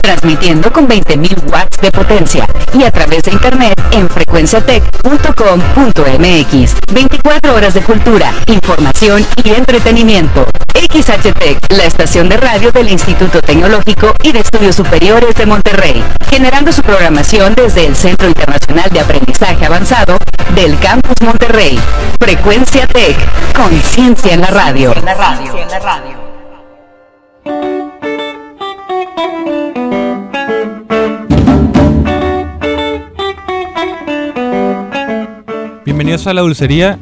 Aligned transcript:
transmitiendo 0.00 0.72
con 0.72 0.88
20.000 0.88 1.50
watts 1.50 1.78
de 1.80 1.92
potencia 1.92 2.48
y 2.72 2.84
a 2.84 2.90
través 2.90 3.24
de 3.24 3.32
internet 3.32 3.78
en 3.92 4.08
frecuenciatech.com.mx. 4.08 6.74
24 6.92 7.54
horas 7.54 7.74
de 7.74 7.82
cultura, 7.82 8.32
información 8.46 9.26
y 9.44 9.50
entretenimiento. 9.50 10.46
XHTech, 10.74 11.58
la 11.70 11.84
estación 11.84 12.28
de 12.28 12.36
radio 12.36 12.72
del 12.72 12.90
Instituto 12.90 13.40
Tecnológico 13.40 14.14
y 14.22 14.32
de 14.32 14.40
Estudios 14.40 14.76
Superiores 14.76 15.34
de 15.34 15.46
Monterrey, 15.46 16.02
generando 16.28 16.72
su 16.72 16.82
programación 16.82 17.54
desde 17.54 17.86
el 17.86 17.96
Centro 17.96 18.28
Internacional 18.28 18.90
de 18.90 19.00
Aprendizaje 19.00 19.66
Avanzado 19.66 20.18
del 20.54 20.78
Campus 20.78 21.20
Monterrey. 21.22 21.78
Frecuencia 22.18 22.86
Tech, 22.86 23.16
conciencia 23.54 24.34
en 24.34 24.40
la 24.40 24.48
radio. 24.48 24.92
En 24.94 25.04
la 25.04 25.14
radio. 25.14 25.58
En 25.58 25.68
la 25.68 25.78
radio. 25.78 26.20
Bienvenidos 36.10 36.26
a 36.26 36.34
la 36.34 36.40
dulcería. 36.40 36.98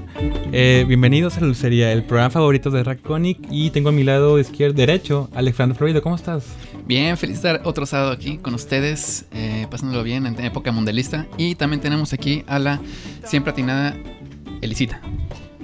Eh, 0.53 0.85
bienvenidos 0.87 1.39
a 1.39 1.41
la 1.41 1.47
dulcería, 1.47 1.93
el 1.93 2.05
programa 2.05 2.29
favorito 2.29 2.69
de 2.69 2.85
Raconic. 2.85 3.39
Y 3.51 3.71
tengo 3.71 3.89
a 3.89 3.93
mi 3.93 4.05
lado 4.05 4.39
izquierdo 4.39 4.77
derecho, 4.77 5.31
Alejandro 5.35 5.79
Florido. 5.79 6.03
¿Cómo 6.03 6.15
estás? 6.15 6.45
Bien, 6.85 7.17
feliz 7.17 7.37
estar 7.37 7.63
otro 7.65 7.87
sábado 7.87 8.13
aquí 8.13 8.37
con 8.37 8.53
ustedes, 8.53 9.25
eh, 9.33 9.67
pasándolo 9.71 10.03
bien 10.03 10.27
en 10.27 10.39
época 10.45 10.73
mundialista. 10.73 11.27
Y 11.39 11.55
también 11.55 11.81
tenemos 11.81 12.13
aquí 12.13 12.45
a 12.47 12.59
la 12.59 12.83
siempre 13.25 13.53
atinada 13.53 13.97
Elisita. 14.61 15.01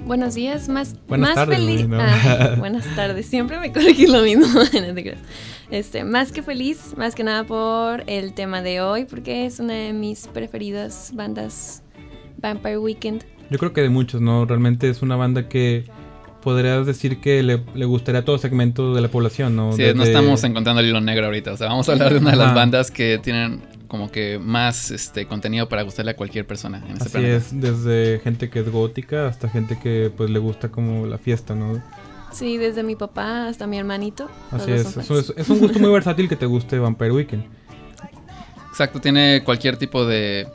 Buenos 0.07 0.33
días, 0.33 0.67
más, 0.67 0.95
Buenas 1.07 1.29
más 1.29 1.35
tardes, 1.35 1.59
feliz. 1.59 1.87
¿no? 1.87 1.99
Ah, 2.01 2.55
buenas 2.57 2.95
tardes, 2.95 3.27
siempre 3.27 3.59
me 3.59 3.71
corregí 3.71 4.07
lo 4.07 4.23
mismo. 4.23 4.47
Este, 5.69 6.03
más 6.03 6.31
que 6.31 6.41
feliz, 6.41 6.95
más 6.97 7.13
que 7.13 7.23
nada 7.23 7.43
por 7.43 8.03
el 8.07 8.33
tema 8.33 8.63
de 8.63 8.81
hoy, 8.81 9.05
porque 9.05 9.45
es 9.45 9.59
una 9.59 9.73
de 9.73 9.93
mis 9.93 10.27
preferidas 10.27 11.11
bandas, 11.13 11.83
Vampire 12.37 12.79
Weekend. 12.79 13.34
Yo 13.49 13.57
creo 13.59 13.73
que 13.73 13.81
de 13.81 13.89
muchos, 13.89 14.21
¿no? 14.21 14.45
Realmente 14.45 14.89
es 14.89 15.01
una 15.01 15.15
banda 15.15 15.47
que 15.47 15.85
podrías 16.41 16.85
decir 16.85 17.19
que 17.21 17.41
le, 17.41 17.61
le 17.73 17.85
gustaría 17.85 18.21
a 18.21 18.25
todo 18.25 18.37
segmento 18.37 18.93
de 18.93 19.01
la 19.01 19.07
población, 19.07 19.55
¿no? 19.55 19.73
Sí, 19.73 19.83
no 19.95 20.03
estamos 20.03 20.43
encontrando 20.43 20.81
el 20.81 20.87
hilo 20.87 21.01
negro 21.01 21.25
ahorita. 21.25 21.53
O 21.53 21.57
sea, 21.57 21.67
vamos 21.67 21.89
a 21.89 21.93
hablar 21.93 22.13
de 22.13 22.19
una 22.19 22.31
de 22.31 22.37
las 22.37 22.53
bandas 22.53 22.91
que 22.91 23.17
tienen 23.17 23.61
como 23.87 24.11
que 24.11 24.39
más 24.39 24.91
este 24.91 25.25
contenido 25.25 25.69
para 25.69 25.81
gustarle 25.83 26.11
a 26.11 26.15
cualquier 26.15 26.45
persona 26.45 26.79
en 26.85 26.93
este 26.93 27.03
Así 27.03 27.11
planeta. 27.11 27.37
es, 27.37 27.61
desde 27.61 28.19
gente 28.19 28.49
que 28.49 28.59
es 28.59 28.71
gótica 28.71 29.27
hasta 29.27 29.49
gente 29.49 29.79
que 29.79 30.11
pues 30.15 30.29
le 30.29 30.39
gusta 30.39 30.69
como 30.69 31.05
la 31.07 31.17
fiesta, 31.17 31.55
¿no? 31.55 31.81
Sí, 32.31 32.57
desde 32.57 32.83
mi 32.83 32.95
papá 32.95 33.47
hasta 33.47 33.65
mi 33.65 33.77
hermanito. 33.77 34.29
Así 34.51 34.71
es, 34.71 34.97
es, 34.97 35.33
es 35.35 35.49
un 35.49 35.59
gusto 35.59 35.79
muy 35.79 35.91
versátil 35.91 36.27
que 36.27 36.35
te 36.35 36.45
guste 36.45 36.77
Vampire 36.77 37.11
Weekend. 37.11 37.45
Exacto, 38.69 38.99
tiene 38.99 39.41
cualquier 39.45 39.77
tipo 39.77 40.05
de... 40.05 40.47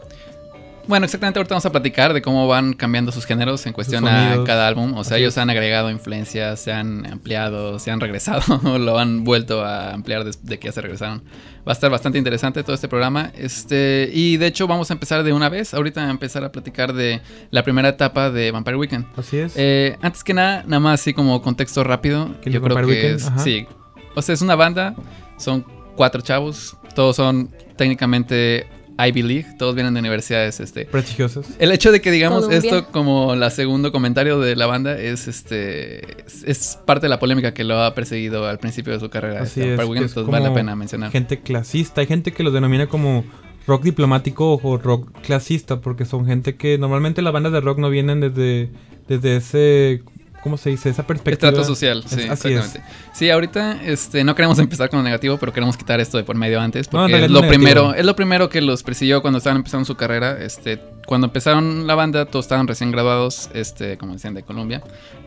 Bueno, 0.87 1.05
exactamente 1.05 1.39
ahorita 1.39 1.55
vamos 1.55 1.67
a 1.67 1.71
platicar 1.71 2.13
de 2.15 2.23
cómo 2.23 2.49
van 2.49 2.73
cambiando 2.73 3.13
sus 3.13 3.25
géneros 3.25 3.65
en 3.67 3.73
cuestión 3.73 4.07
a 4.09 4.43
cada 4.45 4.67
álbum. 4.67 4.95
O 4.97 5.05
sea, 5.05 5.19
ellos 5.19 5.37
han 5.39 5.51
agregado 5.51 5.91
influencias, 5.91 6.61
se 6.61 6.73
han 6.73 7.07
ampliado, 7.07 7.79
se 7.79 7.91
han 7.91 8.01
regresado, 8.01 8.43
lo 8.79 8.99
han 8.99 9.25
vuelto 9.25 9.65
a 9.65 9.93
ampliar 9.93 10.25
desde 10.25 10.59
que 10.59 10.69
ya 10.69 10.73
se 10.73 10.81
regresaron. 10.81 11.23
Va 11.67 11.73
a 11.73 11.75
estar 11.75 11.91
bastante 11.91 12.19
interesante 12.19 12.63
todo 12.63 12.75
este 12.75 12.89
programa. 12.89 13.31
Este, 13.37 14.11
y 14.13 14.39
de 14.39 14.47
hecho 14.47 14.67
vamos 14.67 14.91
a 14.91 14.95
empezar 14.95 15.23
de 15.23 15.33
una 15.33 15.49
vez. 15.49 15.75
Ahorita 15.75 16.05
a 16.07 16.11
empezar 16.11 16.43
a 16.43 16.51
platicar 16.51 16.93
de 16.93 17.21
la 17.51 17.63
primera 17.63 17.91
etapa 17.91 18.31
de 18.31 18.51
Vampire 18.51 18.77
Weekend. 18.77 19.07
Así 19.17 19.39
es. 19.39 19.53
Eh, 19.57 19.97
antes 20.01 20.25
que 20.25 20.35
nada, 20.35 20.63
nada 20.67 20.81
más 20.81 21.01
así 21.01 21.13
como 21.13 21.43
contexto 21.43 21.85
rápido. 21.85 22.35
¿Quién 22.43 22.55
Yo 22.55 22.63
creo 22.63 22.75
Vampire 22.75 23.01
que 23.01 23.13
Weekend? 23.15 23.37
es. 23.37 23.43
Sí. 23.43 23.67
O 24.15 24.23
sea, 24.23 24.35
es 24.35 24.43
una 24.43 24.57
banda. 24.57 24.95
Son 25.37 25.65
cuatro 25.97 26.23
chavos. 26.23 26.77
Todos 26.95 27.17
son 27.17 27.51
técnicamente 27.77 28.67
Ivy 29.09 29.23
League. 29.23 29.47
Todos 29.59 29.75
vienen 29.75 29.95
de 29.95 30.01
universidades. 30.01 30.61
Este. 30.61 30.87
Prestigiosas. 30.87 31.47
El 31.59 31.73
hecho 31.73 31.93
de 31.93 32.01
que 32.01 32.11
digamos 32.11 32.45
Columbia. 32.45 32.59
esto 32.59 32.93
como 32.93 33.35
la 33.35 33.51
segundo 33.51 33.93
comentario 33.93 34.41
de 34.41 34.57
la 34.57 34.67
banda 34.67 34.99
es 34.99 35.29
este 35.29 36.25
es, 36.27 36.45
es 36.45 36.79
parte 36.85 37.07
de 37.07 37.11
la 37.11 37.19
polémica 37.19 37.55
que 37.55 37.65
lo 37.65 37.83
ha 37.83 37.95
perseguido 37.95 38.47
al 38.47 38.59
principio 38.59 38.93
de 38.93 39.01
su 39.01 39.11
carrera. 39.11 39.43
Así 39.43 39.61
este, 39.61 39.75
es, 39.75 39.89
Weekend, 39.89 40.19
es 40.19 40.27
vale 40.27 40.49
la 40.49 40.55
pena 40.55 40.77
mencionar. 40.77 41.11
Gente 41.11 41.41
clasista. 41.41 42.01
Hay 42.01 42.07
gente 42.07 42.33
que 42.33 42.43
los 42.43 42.53
denomina 42.53 42.87
como 42.87 43.25
rock 43.67 43.85
diplomático 43.85 44.61
o 44.63 44.79
rock 44.79 45.11
clasista 45.23 45.81
porque 45.81 46.05
son 46.05 46.27
gente 46.27 46.57
que 46.57 46.79
normalmente 46.79 47.23
las 47.23 47.33
bandas 47.33 47.53
de 47.53 47.61
rock 47.61 47.79
no 47.79 47.91
vienen 47.91 48.21
desde, 48.21 48.71
desde 49.09 49.37
ese... 49.37 50.03
¿Cómo 50.43 50.57
se 50.57 50.71
dice? 50.71 50.89
Esa 50.89 51.07
perspectiva. 51.07 51.49
Estrato 51.51 51.67
social, 51.67 52.03
sí, 52.07 52.23
Es- 52.23 52.31
así 52.31 52.49
es. 52.49 52.57
exactamente. 52.65 52.83
Sí, 53.13 53.29
ahorita 53.31 53.83
este, 53.85 54.25
no 54.25 54.35
queremos 54.35 54.59
empezar 54.59 54.89
con 54.89 54.99
lo 55.01 55.03
negativo, 55.03 55.37
pero 55.37 55.53
queremos 55.53 55.77
quitar 55.77 56.01
esto 56.01 56.17
de 56.17 56.25
por 56.25 56.35
medio 56.37 56.61
antes. 56.61 56.91
No, 56.93 57.01
Porque 57.01 57.17
es, 57.17 57.21
no 57.23 57.27
lo 57.29 57.41
negativo. 57.43 57.49
primero, 57.65 57.95
es 57.95 58.05
lo 58.07 58.17
primero 58.17 58.49
que 58.49 58.61
los 58.63 58.83
persiguió 58.83 59.21
cuando 59.21 59.39
estaban 59.39 59.59
empezando 59.59 59.85
su 59.85 59.97
carrera. 59.97 60.43
Este, 60.43 60.81
cuando 61.07 61.27
empezaron 61.27 61.87
la 61.87 61.95
banda, 61.95 62.25
todos 62.25 62.47
estaban 62.47 62.67
recién 62.67 62.91
graduados, 62.91 63.51
este, 63.53 63.99
como 63.99 64.15
decían, 64.15 64.33
de 64.35 64.43
Colombia. 64.43 64.83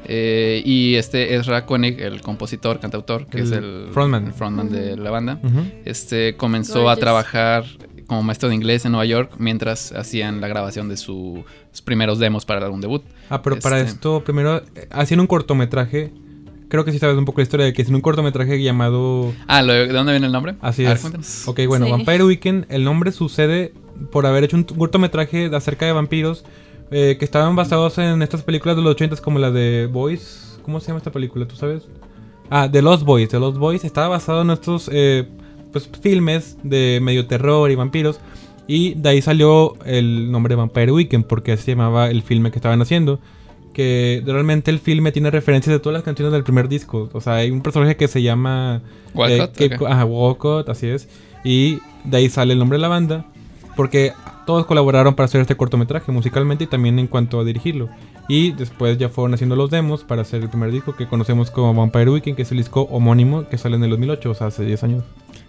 Eh, 0.06 0.62
y 0.66 0.96
este 0.96 1.35
Ezra 1.35 1.66
Koenig, 1.66 2.01
el 2.01 2.22
compositor, 2.22 2.80
cantautor, 2.80 3.28
que 3.28 3.38
El 3.40 3.44
es 3.45 3.51
el 3.51 3.88
frontman. 3.94 4.25
el 4.28 4.34
frontman 4.34 4.69
de 4.69 4.97
la 4.97 5.12
banda, 5.12 5.40
este, 5.85 6.35
comenzó 6.35 6.90
a 6.90 6.95
trabajar 6.97 7.66
como 8.13 8.24
maestro 8.24 8.50
de 8.50 8.56
inglés 8.56 8.85
en 8.85 8.91
Nueva 8.91 9.06
York 9.06 9.31
mientras 9.38 9.91
hacían 9.91 10.40
la 10.41 10.47
grabación 10.47 10.88
de 10.90 10.97
su- 10.97 11.44
sus 11.72 11.81
primeros 11.81 12.19
demos 12.19 12.46
para 12.46 12.59
el 12.59 12.66
álbum 12.66 12.79
debut. 12.81 13.03
Ah, 13.29 13.41
pero 13.41 13.59
para 13.59 13.79
Este- 13.79 13.91
esto, 13.91 14.24
primero, 14.24 14.57
eh, 14.75 14.88
hacían 14.91 15.19
un 15.19 15.28
cortometraje. 15.28 16.12
Creo 16.69 16.85
que 16.85 16.91
sí 16.91 16.97
sabes 17.00 17.18
un 17.18 17.25
poco 17.25 17.40
la 17.40 17.44
historia 17.44 17.66
de 17.68 17.74
que 17.74 17.81
hacían 17.84 17.96
un 17.96 18.01
cortometraje 18.01 18.62
llamado... 18.62 19.34
Ah, 19.47 19.62
¿lo- 19.62 19.74
¿de 19.74 19.88
dónde 19.88 20.12
viene 20.13 20.25
el 20.28 20.31
nombre? 20.34 20.56
Así 20.62 20.85
A 20.85 20.90
ver, 20.96 21.00
es. 21.19 21.47
Ok, 21.47 21.59
bueno, 21.68 21.85
Sí. 21.85 21.91
Vampire 21.91 22.24
Weekend, 22.24 22.66
el 22.69 22.84
nombre 22.84 23.12
sucede 23.12 23.74
por 24.12 24.25
haber 24.25 24.44
hecho 24.44 24.56
un 24.57 24.63
cortometraje 24.63 25.50
de- 25.50 25.56
acerca 25.56 25.85
de 25.85 25.91
vampiros 25.91 26.45
eh, 26.91 27.16
que 27.18 27.25
estaban 27.25 27.56
basados 27.56 27.97
en 27.97 28.22
estas 28.22 28.44
películas 28.44 28.75
de 28.75 28.84
los 28.84 28.91
80 28.91 29.16
como 29.18 29.40
la 29.40 29.50
de 29.51 29.88
Boys. 29.91 30.59
¿Cómo 30.63 30.80
se 30.80 30.88
llama 30.88 30.97
esta 31.00 31.12
película? 31.12 31.47
¿Tú 31.47 31.56
sabes? 31.56 31.84
Ah, 32.51 32.69
The 32.72 32.81
Lost 32.84 33.03
Boys. 33.03 33.30
The 33.30 33.40
Lost 33.40 33.57
Boys 33.57 33.84
estaba 33.84 34.09
basado 34.09 34.44
en 34.44 34.51
estos 34.51 34.90
eh, 34.94 35.28
pues, 35.74 35.90
filmes 36.02 36.58
de 36.64 37.00
medio 37.02 37.26
terror 37.28 37.70
y 37.70 37.76
vampiros. 37.76 38.22
Y 38.66 38.94
de 38.94 39.10
ahí 39.10 39.22
salió 39.22 39.74
el 39.86 40.32
nombre 40.32 40.56
Vampire 40.56 40.94
Weekend 40.94 41.26
porque 41.26 41.52
así 41.52 41.64
se 41.64 41.72
llamaba 41.72 42.10
el 42.10 42.22
filme 42.22 42.50
que 42.52 42.60
estaban 42.60 42.82
haciendo. 42.82 43.20
Que 43.74 44.22
realmente 44.26 44.70
el 44.72 44.80
filme 44.80 45.12
tiene 45.12 45.32
referencias 45.32 45.74
de 45.74 45.80
todas 45.80 45.96
las 45.96 46.04
canciones 46.04 46.32
del 46.32 46.44
primer 46.44 46.70
disco. 46.70 47.10
O 47.12 47.20
sea, 47.20 47.36
hay 47.36 47.52
un 47.52 47.62
personaje 47.62 47.98
que 47.98 48.08
se 48.08 48.22
llama 48.22 48.82
Walcott, 49.16 49.60
eh, 49.62 49.68
que- 49.70 49.76
ok. 49.76 49.90
Ajá, 49.90 50.06
Walcott, 50.06 50.70
así 50.70 50.88
es. 50.88 51.10
Y 51.44 51.80
de 52.06 52.18
ahí 52.18 52.30
sale 52.30 52.54
el 52.54 52.60
nombre 52.60 52.78
de 52.78 52.82
la 52.84 52.88
banda. 52.88 53.26
Porque 53.76 54.14
todos 54.46 54.66
colaboraron 54.68 55.16
para 55.16 55.26
hacer 55.26 55.42
este 55.42 55.56
cortometraje 55.58 56.12
musicalmente 56.12 56.66
y 56.66 56.68
también 56.68 57.00
en 57.00 57.08
cuanto 57.08 57.40
a 57.40 57.44
dirigirlo. 57.44 57.90
Y 58.30 58.52
después 58.52 58.98
ya 59.00 59.10
fueron 59.10 59.34
haciendo 59.34 59.56
los 59.56 59.72
demos 59.72 60.04
para 60.04 60.22
hacer 60.22 60.44
el 60.44 60.50
primer 60.50 60.72
disco 60.72 60.96
que 60.96 61.08
conocemos 61.08 61.50
como 61.50 61.74
Vampire 61.74 62.12
Weekend, 62.12 62.36
que 62.38 62.44
es 62.44 62.52
el 62.52 62.60
disco 62.60 62.84
homónimo 62.92 63.48
que 63.50 63.58
sale 63.58 63.76
en 63.76 63.84
el 63.84 63.90
2008, 63.90 64.30
o 64.30 64.34
sea, 64.36 64.48
hace 64.48 64.64
10 64.64 64.84
años. 64.84 65.04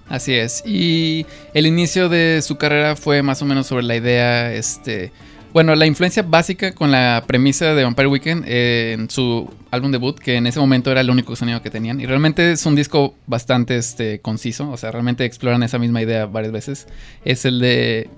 Así 0.09 0.35
es. 0.35 0.63
Y 0.67 1.27
el 1.55 1.67
inicio 1.67 2.09
de 2.09 2.41
su 2.43 2.57
carrera 2.57 2.97
fue 2.97 3.23
más 3.23 3.41
o 3.43 3.45
menos 3.45 3.67
sobre 3.67 3.85
la 3.85 3.97
idea, 3.97 4.53
este... 4.53 5.13
Bueno, 5.53 5.77
la 5.77 5.87
influencia 5.87 6.25
básica 6.25 6.75
con 6.75 6.91
la 6.91 7.23
premisa 7.29 7.75
de 7.75 7.85
Vampire 7.85 8.09
Weekend 8.09 8.45
eh, 8.45 8.95
en 8.95 9.09
su 9.09 9.49
álbum 9.71 9.93
debut, 9.93 10.19
que 10.19 10.35
en 10.35 10.49
ese 10.49 10.59
momento 10.59 10.91
era 10.91 11.01
el 11.01 11.11
único 11.11 11.37
sonido 11.37 11.63
que 11.63 11.71
tenían. 11.71 12.01
Y 12.01 12.07
realmente 12.07 12.51
es 12.51 12.67
un 12.67 12.75
disco 12.75 13.15
bastante 13.29 13.77
este, 13.77 14.21
conciso, 14.21 14.69
o 14.69 14.77
sea, 14.77 14.91
realmente 14.91 15.25
exploran 15.25 15.63
esa 15.63 15.79
misma 15.79 16.03
idea 16.03 16.27
varias 16.27 16.53
veces. 16.53 16.89
Es 17.25 17.45
el 17.45 17.61
de 17.61 18.11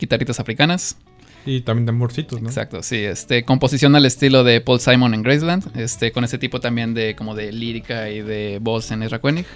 guitarritas 0.00 0.40
africanas, 0.40 0.96
Y 1.44 1.62
también 1.62 1.86
tamborcitos, 1.86 2.40
¿no? 2.40 2.48
Exacto, 2.48 2.82
sí, 2.82 2.96
este, 2.96 3.44
composición 3.44 3.96
al 3.96 4.06
estilo 4.06 4.44
de 4.44 4.60
Paul 4.60 4.78
Simon 4.78 5.12
en 5.14 5.22
Graceland, 5.22 5.76
este, 5.76 6.12
con 6.12 6.22
ese 6.24 6.38
tipo 6.38 6.60
también 6.60 6.94
de 6.94 7.16
como 7.16 7.34
de 7.34 7.50
lírica 7.50 8.10
y 8.10 8.22
de 8.22 8.58
voz 8.60 8.90
en 8.92 9.02
Ezra 9.02 9.18
Koenig. 9.18 9.46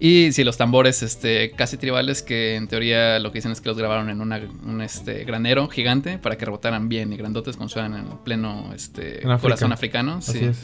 Y 0.00 0.32
sí, 0.32 0.42
los 0.42 0.56
tambores 0.56 1.02
este, 1.02 1.52
casi 1.52 1.76
tribales 1.76 2.22
que 2.22 2.56
en 2.56 2.66
teoría 2.66 3.18
lo 3.20 3.30
que 3.30 3.38
dicen 3.38 3.52
es 3.52 3.60
que 3.60 3.68
los 3.68 3.78
grabaron 3.78 4.10
en 4.10 4.20
una, 4.20 4.40
un 4.64 4.80
este, 4.80 5.24
granero 5.24 5.68
gigante 5.68 6.18
para 6.18 6.36
que 6.36 6.46
rebotaran 6.46 6.88
bien 6.88 7.12
y 7.12 7.16
grandotes 7.16 7.56
cuando 7.56 7.72
suenan 7.72 7.94
en 7.94 8.18
pleno 8.24 8.72
este, 8.74 9.22
En 9.22 9.38
corazón 9.38 9.72
africano. 9.72 10.14
Así 10.14 10.38
sí. 10.38 10.44
es. 10.46 10.58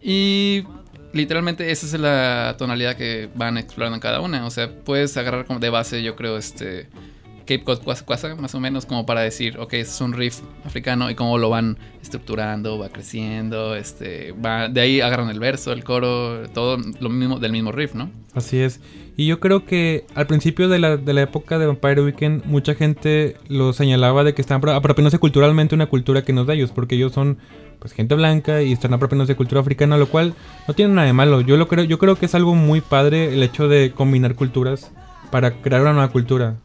Y 0.00 0.64
literalmente 1.12 1.70
esa 1.70 1.86
es 1.86 1.92
la 2.00 2.54
tonalidad 2.58 2.96
que 2.96 3.28
van 3.34 3.58
explorando 3.58 3.96
en 3.96 4.00
cada 4.00 4.20
una. 4.20 4.46
O 4.46 4.50
sea, 4.50 4.70
puedes 4.70 5.16
agarrar 5.16 5.46
como 5.46 5.58
de 5.58 5.68
base, 5.68 6.02
yo 6.02 6.14
creo, 6.16 6.38
este 6.38 6.88
Cape 7.46 7.64
Cod 7.64 7.80
más 8.38 8.54
o 8.54 8.60
menos, 8.60 8.84
como 8.84 9.06
para 9.06 9.22
decir, 9.22 9.58
ok, 9.58 9.72
este 9.74 9.92
es 9.94 10.00
un 10.00 10.12
riff 10.12 10.40
africano 10.64 11.08
y 11.10 11.14
cómo 11.14 11.38
lo 11.38 11.48
van 11.48 11.78
estructurando, 12.02 12.78
va 12.78 12.88
creciendo, 12.88 13.74
este, 13.74 14.32
va, 14.32 14.68
de 14.68 14.80
ahí 14.80 15.00
agarran 15.00 15.30
el 15.30 15.38
verso, 15.38 15.72
el 15.72 15.84
coro, 15.84 16.48
todo 16.50 16.78
lo 17.00 17.08
mismo 17.08 17.38
del 17.38 17.52
mismo 17.52 17.72
riff, 17.72 17.94
¿no? 17.94 18.10
Así 18.34 18.58
es. 18.58 18.80
Y 19.16 19.26
yo 19.26 19.40
creo 19.40 19.64
que 19.64 20.04
al 20.14 20.26
principio 20.26 20.68
de 20.68 20.78
la, 20.78 20.96
de 20.98 21.12
la 21.14 21.22
época 21.22 21.58
de 21.58 21.66
Vampire 21.66 22.02
Weekend, 22.02 22.44
mucha 22.44 22.74
gente 22.74 23.36
lo 23.48 23.72
señalaba 23.72 24.24
de 24.24 24.34
que 24.34 24.42
están 24.42 24.60
apro- 24.60 24.74
apropiándose 24.74 25.18
culturalmente 25.18 25.74
una 25.74 25.86
cultura 25.86 26.22
que 26.22 26.34
no 26.34 26.42
es 26.42 26.46
de 26.46 26.54
ellos, 26.54 26.72
porque 26.72 26.96
ellos 26.96 27.12
son 27.12 27.38
pues 27.78 27.92
gente 27.92 28.14
blanca 28.14 28.62
y 28.62 28.72
están 28.72 28.92
apropiándose 28.94 29.32
de 29.32 29.36
cultura 29.36 29.60
africana, 29.60 29.96
lo 29.96 30.08
cual 30.08 30.34
no 30.66 30.74
tiene 30.74 30.94
nada 30.94 31.06
de 31.06 31.12
malo. 31.12 31.40
Yo 31.42 31.56
lo 31.56 31.68
creo, 31.68 31.84
yo 31.84 31.98
creo 31.98 32.16
que 32.16 32.26
es 32.26 32.34
algo 32.34 32.54
muy 32.54 32.80
padre 32.80 33.32
el 33.32 33.42
hecho 33.42 33.68
de 33.68 33.92
combinar 33.92 34.34
culturas 34.34 34.92
para 35.30 35.60
crear 35.60 35.82
una 35.82 35.92
nueva 35.92 36.10
cultura. 36.12 36.56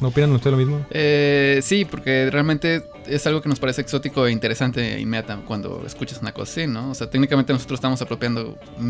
¿No 0.00 0.08
opinan 0.08 0.30
ustedes 0.30 0.52
lo 0.52 0.56
mismo? 0.58 0.86
Eh, 0.90 1.58
sí, 1.62 1.84
porque 1.84 2.30
realmente 2.30 2.84
es 3.08 3.26
algo 3.26 3.42
que 3.42 3.48
nos 3.48 3.58
parece 3.58 3.80
exótico 3.80 4.24
e 4.26 4.30
interesante 4.30 5.00
inmediata 5.00 5.40
cuando 5.44 5.82
escuchas 5.84 6.20
una 6.22 6.30
cosa 6.32 6.52
así, 6.52 6.66
¿no? 6.68 6.90
O 6.92 6.94
sea, 6.94 7.10
técnicamente 7.10 7.52
nosotros 7.52 7.78
estamos 7.78 8.00
apropiando 8.00 8.56
mm, 8.78 8.84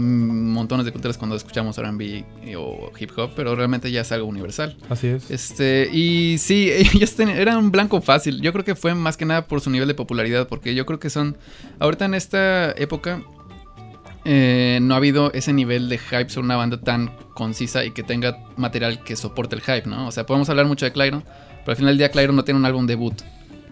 montones 0.52 0.84
de 0.84 0.92
culturas 0.92 1.16
cuando 1.16 1.36
escuchamos 1.36 1.78
R&B 1.78 2.24
o 2.58 2.92
hip 2.98 3.10
hop, 3.16 3.30
pero 3.34 3.56
realmente 3.56 3.90
ya 3.90 4.02
es 4.02 4.12
algo 4.12 4.26
universal. 4.26 4.76
Así 4.90 5.06
es. 5.08 5.30
Este, 5.30 5.88
y 5.90 6.36
sí, 6.38 6.70
ellos 6.94 7.14
ten- 7.14 7.30
era 7.30 7.56
un 7.56 7.70
blanco 7.70 8.02
fácil. 8.02 8.42
Yo 8.42 8.52
creo 8.52 8.64
que 8.66 8.74
fue 8.74 8.94
más 8.94 9.16
que 9.16 9.24
nada 9.24 9.46
por 9.46 9.62
su 9.62 9.70
nivel 9.70 9.88
de 9.88 9.94
popularidad, 9.94 10.48
porque 10.48 10.74
yo 10.74 10.84
creo 10.84 10.98
que 11.00 11.08
son, 11.08 11.38
ahorita 11.78 12.04
en 12.04 12.12
esta 12.14 12.72
época, 12.72 13.22
eh, 14.24 14.78
no 14.80 14.94
ha 14.94 14.96
habido 14.96 15.32
ese 15.32 15.52
nivel 15.52 15.88
de 15.88 15.98
hype 15.98 16.30
sobre 16.30 16.46
una 16.46 16.56
banda 16.56 16.80
tan 16.80 17.14
concisa 17.34 17.84
y 17.84 17.90
que 17.90 18.02
tenga 18.02 18.38
material 18.56 19.02
que 19.04 19.16
soporte 19.16 19.54
el 19.54 19.62
hype, 19.62 19.86
¿no? 19.86 20.08
O 20.08 20.10
sea, 20.12 20.24
podemos 20.24 20.48
hablar 20.48 20.66
mucho 20.66 20.86
de 20.86 20.92
Clairo, 20.92 21.22
pero 21.60 21.72
al 21.72 21.76
final 21.76 21.90
del 21.92 21.98
día 21.98 22.10
Clairo 22.10 22.32
no 22.32 22.44
tiene 22.44 22.58
un 22.58 22.66
álbum 22.66 22.86
debut 22.86 23.14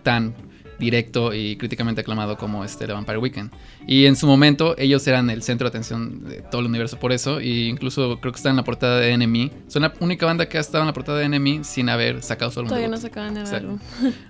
tan 0.02 0.34
directo 0.82 1.32
y 1.32 1.56
críticamente 1.56 2.00
aclamado 2.02 2.36
como 2.36 2.64
este 2.64 2.86
The 2.86 2.92
Vampire 2.92 3.18
Weekend. 3.18 3.50
Y 3.86 4.06
en 4.06 4.16
su 4.16 4.26
momento 4.26 4.74
ellos 4.78 5.06
eran 5.06 5.30
el 5.30 5.42
centro 5.42 5.66
de 5.66 5.68
atención 5.70 6.24
de 6.28 6.42
todo 6.42 6.60
el 6.60 6.66
universo 6.66 6.98
por 6.98 7.12
eso, 7.12 7.40
y 7.40 7.68
incluso 7.68 8.18
creo 8.20 8.32
que 8.32 8.36
está 8.36 8.50
en 8.50 8.56
la 8.56 8.64
portada 8.64 8.98
de 9.00 9.10
Enemy. 9.12 9.50
Son 9.68 9.82
la 9.82 9.92
única 10.00 10.26
banda 10.26 10.46
que 10.48 10.58
ha 10.58 10.60
estado 10.60 10.82
en 10.82 10.86
la 10.88 10.92
portada 10.92 11.18
de 11.18 11.24
Enemy 11.24 11.60
sin 11.64 11.88
haber 11.88 12.22
sacado 12.22 12.50
su 12.50 12.60
álbum 12.60 12.68
Todavía 12.68 12.88
no 12.88 12.96
sacaban 12.96 13.36
el 13.36 13.46
álbum. 13.46 13.78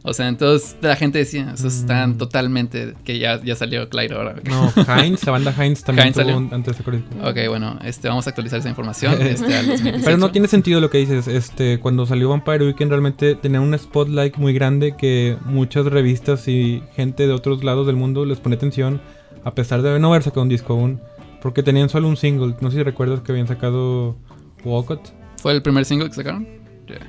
O 0.03 0.13
sea, 0.15 0.29
entonces 0.29 0.77
la 0.81 0.97
gente 0.97 1.19
decía, 1.19 1.51
esos 1.55 1.73
Mm. 1.75 1.81
están 1.81 2.19
totalmente, 2.19 2.95
que 3.05 3.19
ya, 3.19 3.43
ya 3.43 3.55
salió 3.57 3.89
Clairo 3.89 4.19
ahora. 4.19 4.37
No, 4.49 4.73
Heinz, 4.97 5.25
la 5.25 5.33
banda 5.33 5.55
Heinz 5.59 5.83
también 5.83 6.07
Heinz 6.09 6.15
tuvo 6.17 6.25
salió. 6.25 6.37
un- 6.39 6.53
antes 6.53 6.77
de. 6.79 6.83
Ok, 7.23 7.49
bueno, 7.49 7.79
este, 7.85 8.09
vamos 8.09 8.27
a 8.27 8.31
actualizar 8.31 8.59
esa 8.59 8.69
información. 8.69 9.21
este, 9.23 9.55
al 9.57 9.67
2018. 9.69 10.05
Pero 10.05 10.17
no 10.19 10.31
tiene 10.31 10.49
sentido 10.49 10.81
lo 10.81 10.91
que 10.91 10.99
dices. 10.99 11.29
Este, 11.29 11.79
cuando 11.81 12.05
salió 12.07 12.29
Vampire 12.29 12.65
Weekend 12.67 12.91
realmente 12.91 13.35
tenía 13.37 13.61
un 13.61 13.77
spotlight 13.79 14.37
muy 14.37 14.53
grande 14.53 14.97
que 14.97 15.37
muchas 15.45 15.87
revistas 15.87 16.42
y 16.49 16.83
gente 16.94 17.27
de 17.27 17.33
otros 17.33 17.65
lados 17.65 17.87
del 17.87 17.97
mundo 17.97 18.25
les 18.25 18.39
pone 18.41 18.56
atención 18.56 19.00
a 19.44 19.55
pesar 19.55 19.83
de 19.83 19.99
no 19.99 20.09
haber 20.09 20.23
sacado 20.23 20.43
un 20.43 20.49
disco 20.49 20.73
aún. 20.75 21.00
Porque 21.41 21.62
tenían 21.62 21.89
solo 21.89 22.06
un 22.09 22.17
single. 22.17 22.55
No 22.61 22.71
sé 22.71 22.77
si 22.79 22.83
recuerdas 22.85 23.21
que 23.21 23.33
habían 23.33 23.49
sacado 23.49 24.17
Walcott. 24.65 25.00
¿Fue 25.41 25.53
el 25.53 25.61
primer 25.62 25.85
single 25.85 26.09
que 26.09 26.15
sacaron? 26.15 26.47
Yeah. 26.87 27.00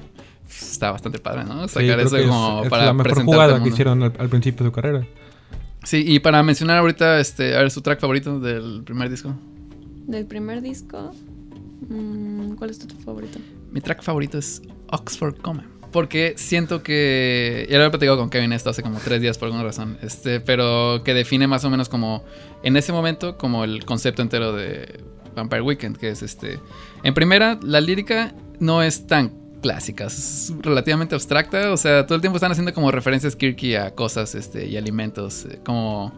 Está 0.50 0.92
bastante 0.92 1.20
padre, 1.20 1.44
¿no? 1.44 1.68
Sí, 1.68 1.76
Sacar 1.76 1.86
creo 1.96 2.00
eso 2.08 2.16
que 2.16 2.22
es- 2.24 2.28
como 2.28 2.64
es, 2.64 2.70
para 2.70 2.86
la 2.86 2.94
mejor 2.94 3.24
jugada 3.26 3.62
que 3.62 3.70
hicieron 3.70 4.02
al, 4.04 4.14
al 4.18 4.30
principio 4.30 4.64
de 4.64 4.70
su 4.70 4.74
carrera. 4.74 5.06
Sí, 5.84 6.04
y 6.08 6.20
para 6.20 6.42
mencionar 6.44 6.78
ahorita, 6.80 7.20
este, 7.20 7.56
a 7.56 7.60
ver, 7.60 7.70
su 7.70 7.82
track 7.82 8.00
favorito 8.00 8.40
del 8.40 8.84
primer 8.84 9.10
disco. 9.10 9.34
Del 10.08 10.26
primer 10.26 10.62
disco, 10.62 11.12
mm, 11.90 12.54
¿cuál 12.56 12.70
es 12.70 12.80
tu 12.80 12.96
favorito? 12.96 13.38
Mi 13.72 13.82
track 13.82 14.02
favorito 14.02 14.38
es 14.38 14.62
Oxford 14.90 15.36
Coma. 15.42 15.66
Porque 15.94 16.34
siento 16.36 16.84
que. 16.84 17.66
Ya 17.70 17.78
lo 17.78 17.86
he 17.86 17.90
platicado 17.90 18.18
con 18.18 18.30
Kevin 18.30 18.52
esto 18.52 18.72
hace 18.72 18.82
como 18.84 19.00
tres 19.00 19.22
días 19.22 19.38
por 19.38 19.46
alguna 19.46 19.64
razón. 19.64 19.98
Este, 20.02 20.42
pero 20.42 21.04
que 21.06 21.14
define 21.14 21.48
más 21.48 21.64
o 21.64 21.70
menos 21.70 21.88
como. 21.88 22.26
En 22.64 22.76
ese 22.76 22.92
momento, 22.92 23.38
como 23.38 23.64
el 23.64 23.86
concepto 23.86 24.22
entero 24.22 24.52
de 24.52 25.00
Vampire 25.36 25.62
Weekend. 25.62 25.96
Que 25.98 26.10
es 26.10 26.22
este. 26.22 26.60
En 27.04 27.14
primera, 27.14 27.58
la 27.64 27.80
lírica 27.80 28.34
no 28.60 28.84
es 28.84 29.08
tan 29.08 29.32
clásica. 29.62 30.08
Es 30.08 30.52
relativamente 30.60 31.16
abstracta. 31.16 31.72
O 31.72 31.78
sea, 31.78 32.06
todo 32.06 32.16
el 32.16 32.22
tiempo 32.22 32.36
están 32.36 32.52
haciendo 32.52 32.74
como 32.74 32.92
referencias 32.92 33.36
Kirky 33.38 33.76
a 33.76 33.92
cosas 33.96 34.36
este, 34.36 34.66
y 34.68 34.76
alimentos. 34.76 35.46
eh, 35.46 35.60
Como. 35.64 36.12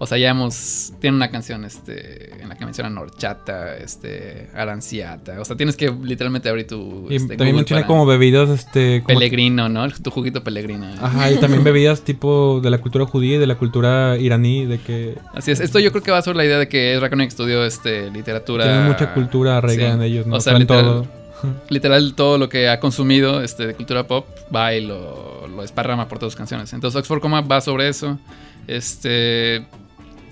O 0.00 0.06
sea, 0.06 0.16
ya 0.16 0.30
hemos. 0.30 0.92
Tiene 1.00 1.16
una 1.16 1.28
canción 1.28 1.64
este, 1.64 2.40
en 2.40 2.48
la 2.48 2.54
que 2.56 2.64
mencionan 2.64 2.96
horchata, 2.98 3.76
este, 3.76 4.48
aranciata. 4.54 5.40
O 5.40 5.44
sea, 5.44 5.56
tienes 5.56 5.76
que 5.76 5.90
literalmente 5.90 6.48
abrir 6.48 6.68
tu. 6.68 7.08
Y 7.10 7.16
este, 7.16 7.30
también 7.36 7.38
Google 7.38 7.52
menciona 7.54 7.84
como 7.86 8.06
bebidas, 8.06 8.48
este... 8.48 9.02
como- 9.02 9.18
Pellegrino, 9.18 9.68
¿no? 9.68 9.88
Tu 9.90 10.10
juguito 10.12 10.44
pellegrino. 10.44 10.88
¿eh? 10.88 10.94
Ajá, 11.02 11.32
y 11.32 11.36
también 11.38 11.64
bebidas 11.64 12.02
tipo 12.02 12.60
de 12.62 12.70
la 12.70 12.78
cultura 12.78 13.06
judía 13.06 13.36
y 13.36 13.38
de 13.38 13.48
la 13.48 13.56
cultura 13.56 14.16
iraní, 14.18 14.66
de 14.66 14.78
que 14.78 15.18
Así 15.34 15.50
es. 15.50 15.58
Esto 15.58 15.80
yo 15.80 15.90
creo 15.90 16.04
que 16.04 16.12
va 16.12 16.22
sobre 16.22 16.38
la 16.38 16.44
idea 16.44 16.58
de 16.58 16.68
que 16.68 16.94
Ezra 16.94 17.08
Koenig 17.08 17.26
estudió 17.28 17.64
este, 17.64 18.08
literatura. 18.12 18.64
tienen 18.66 18.84
mucha 18.86 19.12
cultura 19.14 19.58
arraigada 19.58 19.90
Sí. 19.90 19.96
en 19.96 20.02
ellos, 20.02 20.26
¿no? 20.28 20.36
O 20.36 20.40
sea, 20.40 20.56
literal, 20.56 20.84
todo. 20.84 21.06
literal 21.70 22.14
todo 22.14 22.38
lo 22.38 22.48
que 22.48 22.68
ha 22.68 22.78
consumido 22.78 23.42
este, 23.42 23.66
de 23.66 23.74
cultura 23.74 24.06
pop 24.06 24.26
va 24.54 24.72
y 24.74 24.86
lo, 24.86 25.48
lo 25.48 25.64
esparrama 25.64 26.06
por 26.06 26.18
todas 26.20 26.34
sus 26.34 26.38
canciones. 26.38 26.72
Entonces 26.72 26.96
Oxford 27.00 27.20
Coma 27.20 27.40
va 27.40 27.60
sobre 27.60 27.88
eso. 27.88 28.16
Este... 28.68 29.66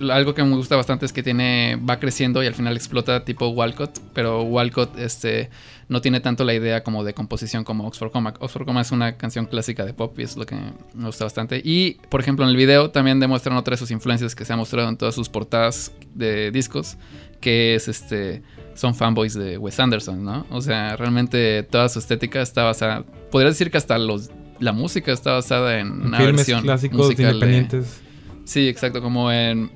Algo 0.01 0.35
que 0.35 0.43
me 0.45 0.55
gusta 0.57 0.77
bastante 0.77 1.07
es 1.07 1.13
que 1.13 1.23
tiene 1.23 1.77
va 1.89 1.99
creciendo 1.99 2.43
y 2.43 2.47
al 2.47 2.55
final 2.55 2.77
explota 2.77 3.25
tipo 3.25 3.49
Walcott, 3.49 3.99
pero 4.13 4.43
Walcott 4.43 4.99
este 4.99 5.51
no 5.89 6.01
tiene 6.01 6.21
tanto 6.21 6.45
la 6.45 6.53
idea 6.55 6.83
como 6.83 7.05
de 7.05 7.15
composición 7.15 7.65
como 7.65 7.87
Oxford 7.87 8.11
Coma. 8.11 8.35
Oxford 8.41 8.65
Coma 8.67 8.81
es 8.83 8.93
una 8.93 9.17
canción 9.17 9.47
clásica 9.47 9.85
de 9.85 9.95
pop 9.95 10.19
y 10.19 10.23
es 10.23 10.37
lo 10.37 10.45
que 10.45 10.57
me 10.95 11.07
gusta 11.07 11.25
bastante. 11.25 11.61
Y 11.65 11.95
por 12.11 12.21
ejemplo 12.21 12.45
en 12.45 12.51
el 12.51 12.57
video 12.57 12.91
también 12.91 13.21
demuestran 13.21 13.57
otra 13.57 13.73
de 13.73 13.79
sus 13.79 13.91
influencias 13.91 14.35
que 14.35 14.45
se 14.45 14.53
ha 14.53 14.57
mostrado 14.57 14.89
en 14.89 14.97
todas 14.97 15.15
sus 15.15 15.29
portadas 15.29 15.93
de 16.15 16.51
discos, 16.51 16.97
que 17.41 17.75
es 17.75 17.89
este 17.89 18.43
son 18.75 18.95
fanboys 18.95 19.33
de 19.35 19.57
Wes 19.57 19.81
Anderson, 19.81 20.23
¿no? 20.23 20.47
O 20.51 20.61
sea, 20.61 20.97
realmente 20.97 21.63
toda 21.63 21.89
su 21.89 21.99
estética 21.99 22.43
está 22.43 22.65
basada, 22.65 23.05
podrías 23.31 23.55
decir 23.55 23.71
que 23.71 23.79
hasta 23.79 23.97
los 23.99 24.31
la 24.61 24.73
música 24.73 25.13
está 25.13 25.33
basada 25.33 25.79
en 25.79 25.91
una 25.93 26.19
Filmes 26.19 26.37
versión 26.37 26.63
clásicos 26.63 26.99
musical 26.99 27.27
de- 27.27 27.33
independientes. 27.47 28.01
Sí, 28.45 28.69
exacto, 28.69 29.03
como 29.03 29.31
en 29.33 29.71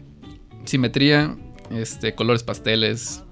simetría, 0.65 1.37
este, 1.71 2.15
colores 2.15 2.43
pasteles, 2.43 3.23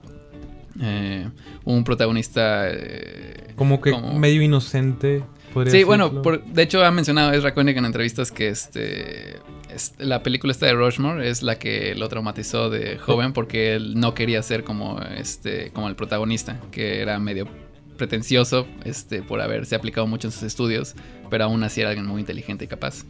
eh, 0.81 1.29
un 1.65 1.85
protagonista... 1.85 2.69
eh, 2.71 3.53
Como 3.57 3.81
que 3.81 3.91
como- 3.91 4.19
medio 4.19 4.43
inocente, 4.43 5.25
Sí, 5.67 5.83
bueno, 5.83 6.23
por- 6.23 6.45
de 6.45 6.63
hecho 6.63 6.85
ha 6.85 6.91
mencionado 6.93 7.33
Ezra 7.33 7.53
Koenig 7.55 7.77
en 7.79 7.87
entrevistas 7.87 8.31
que 8.31 8.49
este, 8.49 9.37
es- 9.75 9.95
la 9.99 10.23
película 10.23 10.53
esta 10.53 10.67
de 10.67 10.75
Rushmore 10.75 11.29
es 11.29 11.43
la 11.43 11.59
que 11.59 11.95
lo 11.97 12.09
traumatizó 12.09 12.69
de 12.71 12.99
joven 12.99 13.33
porque 13.33 13.75
él 13.75 13.99
no 13.99 14.15
quería 14.15 14.41
ser 14.43 14.63
como, 14.63 15.01
este, 15.17 15.71
como 15.73 15.89
el 15.89 15.97
protagonista, 15.97 16.61
que 16.71 17.01
era 17.01 17.19
medio 17.19 17.49
pretencioso 17.97 18.69
este, 18.85 19.23
por 19.23 19.41
haberse 19.41 19.75
aplicado 19.75 20.07
mucho 20.07 20.29
en 20.29 20.33
sus 20.33 20.43
estudios, 20.45 20.95
pero 21.31 21.45
aún 21.45 21.65
así 21.65 21.81
era 21.81 21.91
alguien 21.91 22.07
muy 22.07 22.21
inteligente 22.21 22.67
y 22.67 22.69
capaz. 22.69 23.05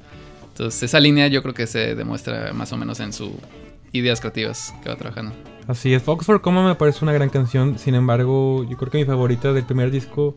Entonces 0.47 0.83
esa 0.85 1.01
línea 1.01 1.27
yo 1.27 1.43
creo 1.43 1.55
que 1.55 1.67
se 1.67 1.95
demuestra 1.97 2.53
más 2.55 2.73
o 2.73 2.77
menos 2.79 3.01
en 3.01 3.13
sus 3.13 3.31
ideas 3.93 4.21
creativas 4.21 4.75
que 4.83 4.89
va 4.89 4.97
trabajando. 4.97 5.35
Así 5.67 5.93
es, 5.93 6.07
Oxford 6.09 6.41
Coma 6.41 6.67
me 6.67 6.75
parece 6.75 7.05
una 7.05 7.13
gran 7.13 7.29
canción, 7.29 7.79
sin 7.79 7.95
embargo, 7.95 8.65
yo 8.69 8.77
creo 8.77 8.91
que 8.91 8.99
mi 8.99 9.05
favorita 9.05 9.53
del 9.53 9.65
primer 9.65 9.91
disco 9.91 10.35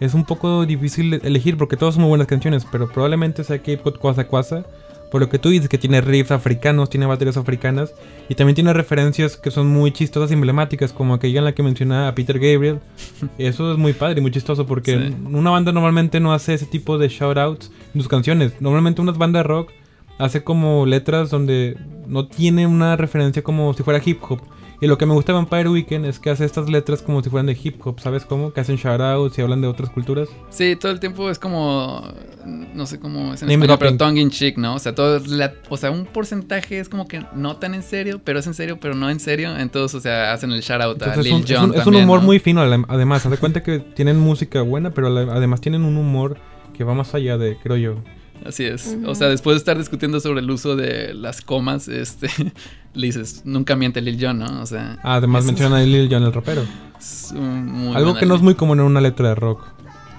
es 0.00 0.14
un 0.14 0.24
poco 0.24 0.64
difícil 0.66 1.14
elegir 1.24 1.56
porque 1.56 1.76
todas 1.76 1.94
son 1.94 2.02
muy 2.02 2.08
buenas 2.10 2.28
canciones, 2.28 2.64
pero 2.70 2.88
probablemente 2.88 3.42
sea 3.42 3.58
Cape 3.58 3.78
Cod 3.78 3.96
Kwasa 3.98 4.28
Kwasa, 4.28 4.64
por 5.10 5.20
lo 5.22 5.28
que 5.30 5.38
tú 5.38 5.48
dices 5.48 5.68
que 5.70 5.78
tiene 5.78 6.00
riffs 6.02 6.30
africanos, 6.30 6.90
tiene 6.90 7.06
baterías 7.06 7.36
africanas 7.38 7.92
y 8.28 8.34
también 8.34 8.54
tiene 8.54 8.72
referencias 8.74 9.36
que 9.38 9.50
son 9.50 9.66
muy 9.66 9.90
chistosas 9.90 10.30
y 10.30 10.34
emblemáticas, 10.34 10.92
como 10.92 11.14
aquella 11.14 11.38
en 11.38 11.46
la 11.46 11.54
que 11.54 11.62
menciona 11.62 12.06
a 12.08 12.14
Peter 12.14 12.38
Gabriel. 12.38 12.78
Eso 13.38 13.72
es 13.72 13.78
muy 13.78 13.94
padre 13.94 14.18
y 14.18 14.22
muy 14.22 14.30
chistoso 14.30 14.66
porque 14.66 14.96
Sí. 14.98 15.16
una 15.32 15.50
banda 15.50 15.72
normalmente 15.72 16.20
no 16.20 16.32
hace 16.34 16.54
ese 16.54 16.66
tipo 16.66 16.98
de 16.98 17.08
shoutouts 17.08 17.72
en 17.94 18.00
sus 18.02 18.08
canciones. 18.08 18.52
Normalmente 18.60 19.00
unas 19.00 19.16
bandas 19.18 19.44
rock 19.46 19.72
hace 20.18 20.42
como 20.44 20.86
letras 20.86 21.30
donde 21.30 21.76
no 22.06 22.26
tiene 22.26 22.66
una 22.66 22.96
referencia 22.96 23.42
como 23.42 23.72
si 23.74 23.82
fuera 23.82 24.00
hip 24.04 24.18
hop. 24.28 24.40
Y 24.80 24.86
lo 24.86 24.96
que 24.96 25.06
me 25.06 25.12
gusta 25.12 25.32
de 25.32 25.38
Vampire 25.38 25.68
Weekend 25.70 26.06
es 26.06 26.20
que 26.20 26.30
hace 26.30 26.44
estas 26.44 26.68
letras 26.70 27.02
como 27.02 27.20
si 27.20 27.28
fueran 27.30 27.46
de 27.46 27.58
hip 27.60 27.84
hop, 27.84 27.98
¿sabes 27.98 28.24
cómo? 28.24 28.52
Que 28.52 28.60
hacen 28.60 28.76
shoutouts 28.76 29.36
y 29.36 29.42
hablan 29.42 29.60
de 29.60 29.66
otras 29.66 29.90
culturas. 29.90 30.28
Sí, 30.50 30.76
todo 30.76 30.92
el 30.92 31.00
tiempo 31.00 31.28
es 31.30 31.40
como. 31.40 32.04
No 32.46 32.86
sé 32.86 33.00
cómo 33.00 33.34
es 33.34 33.42
en 33.42 33.50
español, 33.50 33.76
pero 33.80 33.96
tongue 33.96 34.20
in 34.20 34.30
cheek, 34.30 34.56
¿no? 34.56 34.76
O 34.76 34.78
sea, 34.78 34.94
todo 34.94 35.18
la- 35.26 35.52
o 35.68 35.76
sea, 35.76 35.90
un 35.90 36.06
porcentaje 36.06 36.78
es 36.78 36.88
como 36.88 37.08
que 37.08 37.24
no 37.34 37.56
tan 37.56 37.74
en 37.74 37.82
serio, 37.82 38.20
pero 38.22 38.38
es 38.38 38.46
en 38.46 38.54
serio, 38.54 38.78
pero 38.80 38.94
no 38.94 39.10
en 39.10 39.18
serio. 39.18 39.56
Entonces, 39.58 39.96
o 39.96 40.00
sea, 40.00 40.32
hacen 40.32 40.52
el 40.52 40.60
shout 40.60 40.80
out 40.80 41.02
a 41.02 41.16
Lil 41.16 41.42
es 41.44 41.50
Jon 41.58 41.70
un- 41.70 41.76
es 41.76 41.84
un 41.84 41.96
humor 41.96 42.20
¿no? 42.20 42.26
muy 42.26 42.38
fino 42.38 42.60
además. 42.60 43.26
Haz 43.26 43.32
de 43.32 43.36
cuenta 43.38 43.64
que 43.64 43.80
tienen 43.80 44.16
música 44.20 44.62
buena, 44.62 44.90
pero 44.92 45.08
además 45.08 45.60
tienen 45.60 45.84
un 45.84 45.96
humor 45.96 46.36
que 46.72 46.84
va 46.84 46.94
más 46.94 47.14
allá 47.16 47.36
de, 47.36 47.56
creo 47.60 47.76
yo. 47.76 47.94
Así 48.44 48.64
es. 48.64 48.96
O 49.06 49.14
sea, 49.14 49.28
después 49.28 49.54
de 49.54 49.58
estar 49.58 49.76
discutiendo 49.78 50.20
sobre 50.20 50.40
el 50.40 50.50
uso 50.50 50.76
de 50.76 51.14
las 51.14 51.40
comas, 51.40 51.88
este. 51.88 52.28
le 52.94 53.06
dices, 53.06 53.42
nunca 53.44 53.76
miente 53.76 54.00
Lil 54.00 54.18
Jon, 54.20 54.38
¿no? 54.38 54.62
O 54.62 54.66
sea. 54.66 54.98
Además 55.02 55.44
eso 55.44 55.50
es- 55.50 55.54
mencionan 55.58 55.80
a 55.80 55.84
Lil 55.84 56.08
Jon 56.10 56.22
el 56.22 56.32
rapero. 56.32 56.62
es 56.98 57.32
un 57.34 57.66
muy 57.66 57.96
Algo 57.96 58.14
que 58.14 58.26
no 58.26 58.34
es 58.34 58.42
muy 58.42 58.54
común 58.54 58.80
en 58.80 58.86
una 58.86 59.00
letra 59.00 59.28
de 59.30 59.34
rock. 59.34 59.66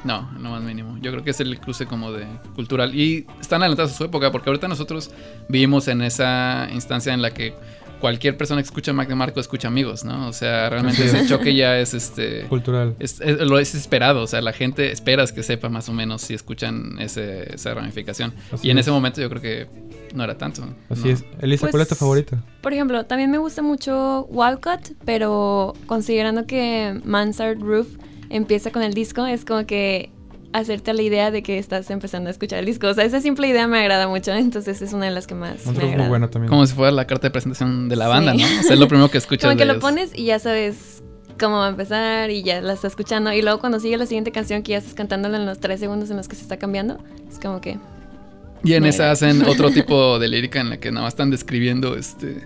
No, 0.04 0.32
no 0.40 0.52
más 0.52 0.64
mínimo. 0.64 0.98
Yo 1.02 1.12
creo 1.12 1.24
que 1.24 1.32
es 1.32 1.40
el 1.42 1.60
cruce 1.60 1.86
como 1.86 2.12
de 2.14 2.26
cultural. 2.56 2.96
Y 2.96 3.26
están 3.42 3.62
adelantados 3.62 3.92
a 3.92 3.96
su 3.96 4.04
época, 4.06 4.32
porque 4.32 4.50
ahorita 4.50 4.68
nosotros 4.70 5.12
vivimos 5.50 5.88
en 5.90 6.02
esa 6.02 6.70
instancia 6.72 7.14
en 7.14 7.22
la 7.22 7.32
que 7.32 7.54
cualquier 8.00 8.38
persona 8.38 8.62
que 8.62 8.66
escucha 8.66 8.94
Mac 8.94 9.08
de 9.08 9.16
Marco 9.16 9.40
escucha 9.40 9.68
amigos, 9.68 10.04
¿no? 10.06 10.28
O 10.28 10.34
sea, 10.34 10.70
realmente 10.70 11.04
es. 11.06 11.14
ese 11.14 11.28
choque 11.28 11.54
ya 11.56 11.78
es 11.80 11.94
este. 11.94 12.44
Cultural. 12.50 12.96
Es, 13.00 13.20
es- 13.22 13.40
lo 13.42 13.60
es 13.60 13.76
esperado, 13.76 14.22
o 14.24 14.28
sea, 14.28 14.42
la 14.42 14.54
gente 14.54 14.92
esperas 14.92 15.32
que 15.32 15.44
sepa 15.44 15.70
más 15.70 15.90
o 15.90 15.94
menos 15.94 16.22
si 16.22 16.34
escuchan 16.34 16.98
ese- 17.00 17.54
esa 17.56 17.74
ramificación. 17.74 18.34
Así 18.52 18.68
y 18.68 18.72
en 18.72 18.78
es. 18.78 18.86
ese 18.86 18.92
momento 18.92 19.22
yo 19.22 19.30
creo 19.30 19.42
que 19.42 19.68
no 20.16 20.24
era 20.24 20.38
tanto. 20.38 20.64
Así 20.90 21.08
¿no? 21.08 21.14
es. 21.14 21.26
Elisa, 21.42 21.68
¿cuál 21.70 21.82
es 21.82 21.88
tu 21.88 21.94
Pues- 21.94 22.00
favorita? 22.00 22.44
Por 22.62 22.74
ejemplo, 22.74 23.06
también 23.06 23.30
me 23.32 23.38
gusta 23.38 23.62
mucho 23.62 24.26
Walcott, 24.30 24.94
pero 25.06 25.74
considerando 25.86 26.46
que 26.46 27.00
Mansard 27.06 27.60
Roof 27.60 27.88
empieza 28.30 28.72
con 28.72 28.84
el 28.84 28.94
disco, 28.94 29.26
es 29.26 29.46
como 29.46 29.66
que 29.66 30.12
hacerte 30.54 30.94
la 30.94 31.02
idea 31.02 31.32
de 31.32 31.44
que 31.44 31.58
estás 31.60 31.90
empezando 31.92 32.30
a 32.30 32.32
escuchar 32.32 32.60
el 32.60 32.66
disco. 32.66 32.88
O 32.88 32.94
sea, 32.94 33.04
esa 33.04 33.22
simple 33.22 33.48
idea 33.48 33.68
me 33.68 33.80
agrada 33.80 34.08
mucho, 34.08 34.32
entonces 34.34 34.82
es 34.82 34.94
una 34.94 35.06
de 35.06 35.12
las 35.12 35.28
que 35.28 35.36
más 35.36 35.66
Otro 35.68 35.86
me 35.86 35.92
es 35.94 35.98
muy 35.98 36.08
bueno 36.08 36.30
también. 36.30 36.50
Como 36.50 36.66
si 36.66 36.74
fuera 36.74 36.92
la 36.92 37.06
carta 37.06 37.28
de 37.28 37.32
presentación 37.32 37.88
de 37.90 37.96
la 37.96 38.06
Sí. 38.06 38.10
banda, 38.12 38.34
¿no? 38.34 38.44
O 38.44 38.64
sea, 38.64 38.74
es 38.74 38.80
lo 38.80 38.88
primero 38.88 39.10
que 39.12 39.18
escuchas. 39.20 39.44
Como 39.44 39.56
que 39.58 39.64
de 39.64 39.66
lo 39.68 39.74
ellos. 39.74 39.82
pones 39.82 40.12
y 40.18 40.26
ya 40.26 40.40
sabes 40.40 41.04
cómo 41.40 41.58
va 41.58 41.68
a 41.68 41.70
empezar 41.70 42.32
y 42.32 42.44
ya 42.44 42.62
la 42.62 42.74
estás 42.74 42.92
escuchando. 42.94 43.32
Y 43.32 43.42
luego 43.42 43.60
cuando 43.60 43.80
sigue 43.80 43.96
la 43.98 44.06
siguiente 44.06 44.32
canción 44.32 44.64
que 44.64 44.72
ya 44.72 44.80
estás 44.80 44.94
cantándola 44.94 45.38
en 45.38 45.46
los 45.46 45.60
tres 45.60 45.80
segundos 45.80 46.10
en 46.10 46.18
los 46.18 46.28
que 46.28 46.36
se 46.36 46.42
está 46.42 46.58
cambiando, 46.58 46.98
es 47.30 47.40
como 47.40 47.62
que... 47.62 47.78
Y 48.64 48.74
en 48.74 48.86
esa 48.86 49.04
agrada. 49.10 49.12
hacen 49.14 49.44
otro 49.48 49.70
tipo 49.72 50.20
de 50.20 50.28
lírica 50.28 50.60
en 50.60 50.70
la 50.72 50.78
que 50.80 50.92
nada 50.92 51.06
más 51.06 51.14
están 51.14 51.30
describiendo 51.32 51.96
este 51.96 52.46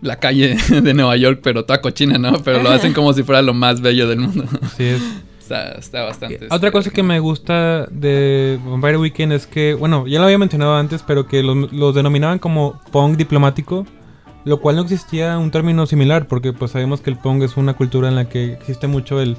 la 0.00 0.16
calle 0.20 0.56
de 0.82 0.94
Nueva 0.94 1.16
York, 1.16 1.40
pero 1.42 1.64
toda 1.64 1.80
cochina, 1.80 2.18
¿no? 2.18 2.34
Pero 2.44 2.62
lo 2.62 2.70
hacen 2.70 2.92
como 2.92 3.12
si 3.14 3.24
fuera 3.24 3.42
lo 3.42 3.54
más 3.54 3.80
bello 3.80 4.06
del 4.06 4.20
mundo. 4.20 4.44
Es. 4.78 5.00
Está, 5.48 5.72
está 5.78 6.02
bastante. 6.02 6.46
Otra 6.50 6.70
cosa 6.70 6.90
que 6.90 7.02
me 7.02 7.20
gusta 7.20 7.86
de 7.90 8.58
Vampire 8.64 8.98
Weekend 8.98 9.32
es 9.32 9.46
que, 9.46 9.74
bueno, 9.74 10.06
ya 10.06 10.18
lo 10.18 10.26
había 10.26 10.38
mencionado 10.38 10.76
antes, 10.76 11.02
pero 11.06 11.26
que 11.26 11.42
los, 11.42 11.72
los 11.72 11.94
denominaban 11.94 12.38
como 12.38 12.80
punk 12.92 13.16
diplomático, 13.16 13.86
lo 14.44 14.60
cual 14.60 14.76
no 14.76 14.82
existía 14.82 15.38
un 15.38 15.50
término 15.50 15.86
similar, 15.86 16.26
porque 16.26 16.52
pues 16.52 16.72
sabemos 16.72 17.00
que 17.00 17.10
el 17.10 17.16
punk 17.16 17.42
es 17.42 17.56
una 17.56 17.74
cultura 17.74 18.08
en 18.08 18.14
la 18.14 18.28
que 18.28 18.52
existe 18.52 18.86
mucho 18.86 19.20
el, 19.20 19.36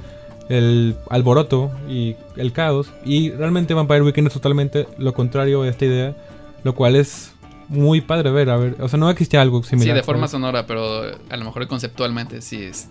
el 0.49 0.95
alboroto 1.09 1.71
y 1.87 2.15
el 2.35 2.51
caos, 2.51 2.91
y 3.05 3.31
realmente 3.31 3.73
Vampire 3.73 4.01
Weekend 4.03 4.27
es 4.27 4.33
totalmente 4.33 4.87
lo 4.97 5.13
contrario 5.13 5.61
de 5.63 5.69
esta 5.69 5.85
idea, 5.85 6.15
lo 6.63 6.75
cual 6.75 6.95
es 6.95 7.33
muy 7.69 8.01
padre 8.01 8.31
ver, 8.31 8.49
a 8.49 8.57
ver, 8.57 8.75
o 8.79 8.87
sea, 8.89 8.97
no 8.97 9.09
existía 9.11 9.41
algo 9.41 9.61
Sí, 9.63 9.69
similar. 9.71 9.95
de 9.95 10.03
forma 10.03 10.21
¿sabes? 10.21 10.31
sonora, 10.31 10.65
pero 10.65 11.03
a 11.29 11.37
lo 11.37 11.45
mejor 11.45 11.67
conceptualmente 11.67 12.41
sí 12.41 12.63
es 12.63 12.89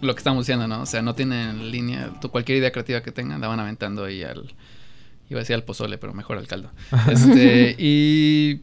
lo 0.00 0.14
que 0.14 0.18
estamos 0.18 0.46
diciendo, 0.46 0.68
¿no? 0.68 0.82
O 0.82 0.86
sea, 0.86 1.02
no 1.02 1.14
tienen 1.14 1.70
línea, 1.70 2.10
tú, 2.20 2.30
cualquier 2.30 2.58
idea 2.58 2.72
creativa 2.72 3.02
que 3.02 3.12
tengan 3.12 3.40
la 3.40 3.48
van 3.48 3.60
aventando 3.60 4.04
ahí 4.04 4.22
al 4.22 4.54
iba 5.30 5.40
a 5.40 5.42
decir 5.42 5.54
al 5.54 5.64
pozole, 5.64 5.98
pero 5.98 6.14
mejor 6.14 6.38
al 6.38 6.46
caldo. 6.46 6.70
Este, 7.10 7.76
y 7.78 8.62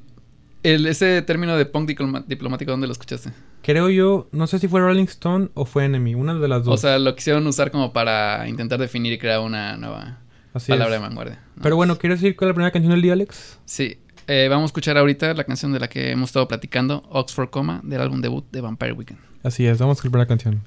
el, 0.63 0.87
ese 0.87 1.21
término 1.21 1.55
de 1.57 1.65
punk 1.65 1.87
diplomático, 1.87 2.71
¿dónde 2.71 2.87
lo 2.87 2.93
escuchaste? 2.93 3.31
Creo 3.61 3.89
yo, 3.89 4.27
no 4.31 4.47
sé 4.47 4.59
si 4.59 4.67
fue 4.67 4.79
Rolling 4.79 5.05
Stone 5.05 5.49
o 5.53 5.65
fue 5.65 5.85
Enemy, 5.85 6.15
una 6.15 6.35
de 6.35 6.47
las 6.47 6.65
dos. 6.65 6.73
O 6.73 6.77
sea, 6.77 6.99
lo 6.99 7.15
quisieron 7.15 7.45
usar 7.47 7.71
como 7.71 7.93
para 7.93 8.47
intentar 8.47 8.79
definir 8.79 9.13
y 9.13 9.17
crear 9.17 9.39
una 9.39 9.77
nueva 9.77 10.19
Así 10.53 10.71
palabra 10.71 10.95
es. 10.95 11.01
de 11.01 11.07
vanguardia. 11.07 11.43
¿no? 11.55 11.63
Pero 11.63 11.75
bueno, 11.75 11.97
¿quieres 11.97 12.21
ir 12.23 12.35
con 12.35 12.47
la 12.47 12.53
primera 12.53 12.71
canción 12.71 12.91
del 12.91 13.01
día, 13.01 13.13
Alex? 13.13 13.59
Sí, 13.65 13.97
eh, 14.27 14.47
vamos 14.49 14.63
a 14.63 14.65
escuchar 14.67 14.97
ahorita 14.97 15.33
la 15.33 15.43
canción 15.43 15.71
de 15.71 15.79
la 15.79 15.87
que 15.87 16.11
hemos 16.11 16.29
estado 16.29 16.47
platicando, 16.47 17.03
Oxford 17.09 17.49
Coma, 17.49 17.81
del 17.83 18.01
álbum 18.01 18.21
debut 18.21 18.45
de 18.51 18.61
Vampire 18.61 18.93
Weekend. 18.93 19.19
Así 19.43 19.65
es, 19.67 19.77
vamos 19.77 20.01
con 20.01 20.09
la 20.09 20.11
primera 20.11 20.27
canción. 20.27 20.61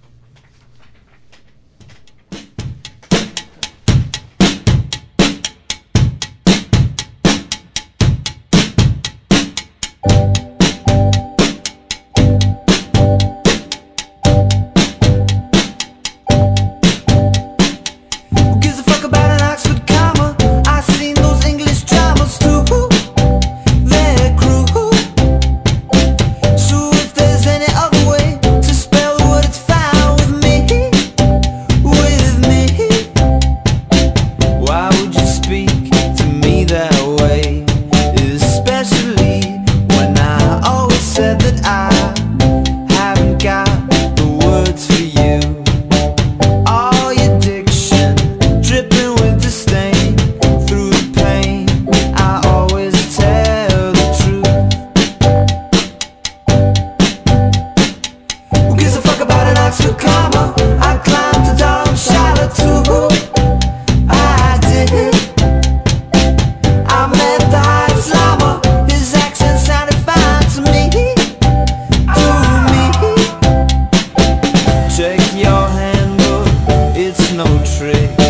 country. 77.68 78.27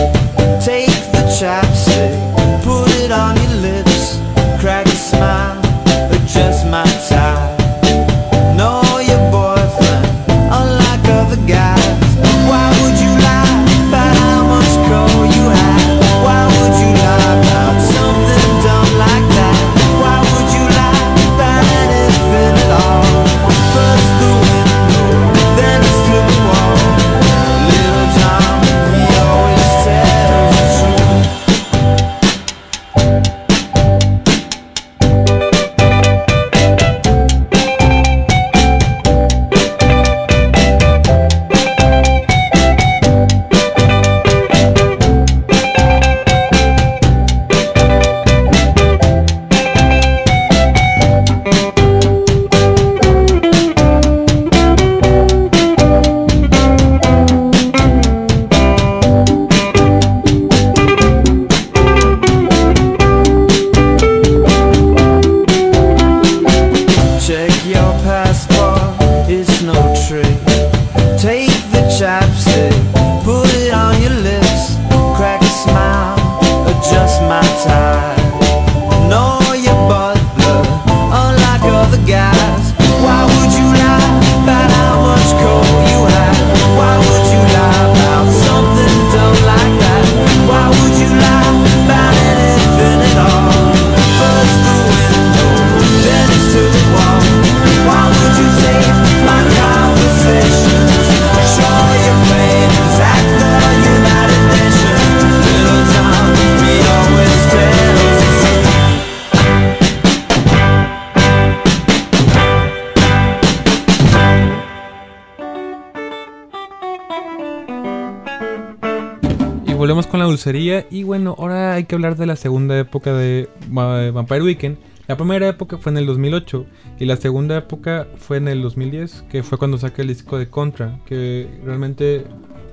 Dulcería. 120.43 120.87
Y 120.91 121.03
bueno, 121.03 121.35
ahora 121.39 121.75
hay 121.75 121.85
que 121.85 121.95
hablar 121.97 122.17
de 122.17 122.27
la 122.27 122.37
segunda 122.37 122.79
época 122.79 123.13
de 123.13 123.49
Va- 123.77 124.11
Vampire 124.13 124.43
Weekend. 124.43 124.79
La 125.09 125.17
primera 125.17 125.49
época 125.49 125.79
fue 125.79 125.91
en 125.93 125.99
el 125.99 126.07
2008 126.07 126.67
y 127.01 127.07
la 127.07 127.17
segunda 127.17 127.57
época 127.57 128.07
fue 128.19 128.37
en 128.37 128.47
el 128.49 128.61
2010, 128.63 129.25
que 129.31 129.43
fue 129.43 129.57
cuando 129.59 129.79
saqué 129.79 130.03
el 130.03 130.09
disco 130.09 130.39
de 130.39 130.49
Contra, 130.49 130.99
que 131.07 131.49
realmente 131.65 132.25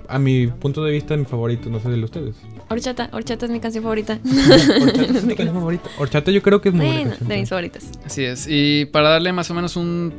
a 0.08 0.20
mi 0.20 0.48
punto 0.48 0.84
de 0.84 0.92
vista, 0.92 1.16
mi 1.18 1.26
favorito, 1.26 1.70
no 1.70 1.80
sé 1.80 1.90
de 1.90 2.04
ustedes. 2.04 2.36
Horchata, 2.70 3.10
Horchata 3.14 3.46
es 3.46 3.52
mi 3.52 3.60
canción 3.60 3.84
favorita. 3.84 4.20
Horchata 4.82 5.02
es 5.18 5.22
tu 5.22 5.28
canción 5.36 5.54
favorita. 5.54 5.90
Horchata 5.98 6.32
yo 6.32 6.42
creo 6.44 6.60
que 6.62 6.70
es 6.70 6.76
muy 6.76 6.86
buena 6.86 7.00
bueno, 7.02 7.10
canción, 7.12 7.30
de 7.30 7.38
mis 7.38 7.50
favoritas. 7.50 7.90
Así 8.06 8.24
es. 8.24 8.46
Y 8.50 8.86
para 8.86 9.10
darle 9.10 9.32
más 9.32 9.50
o 9.50 9.54
menos 9.54 9.76
un 9.78 10.14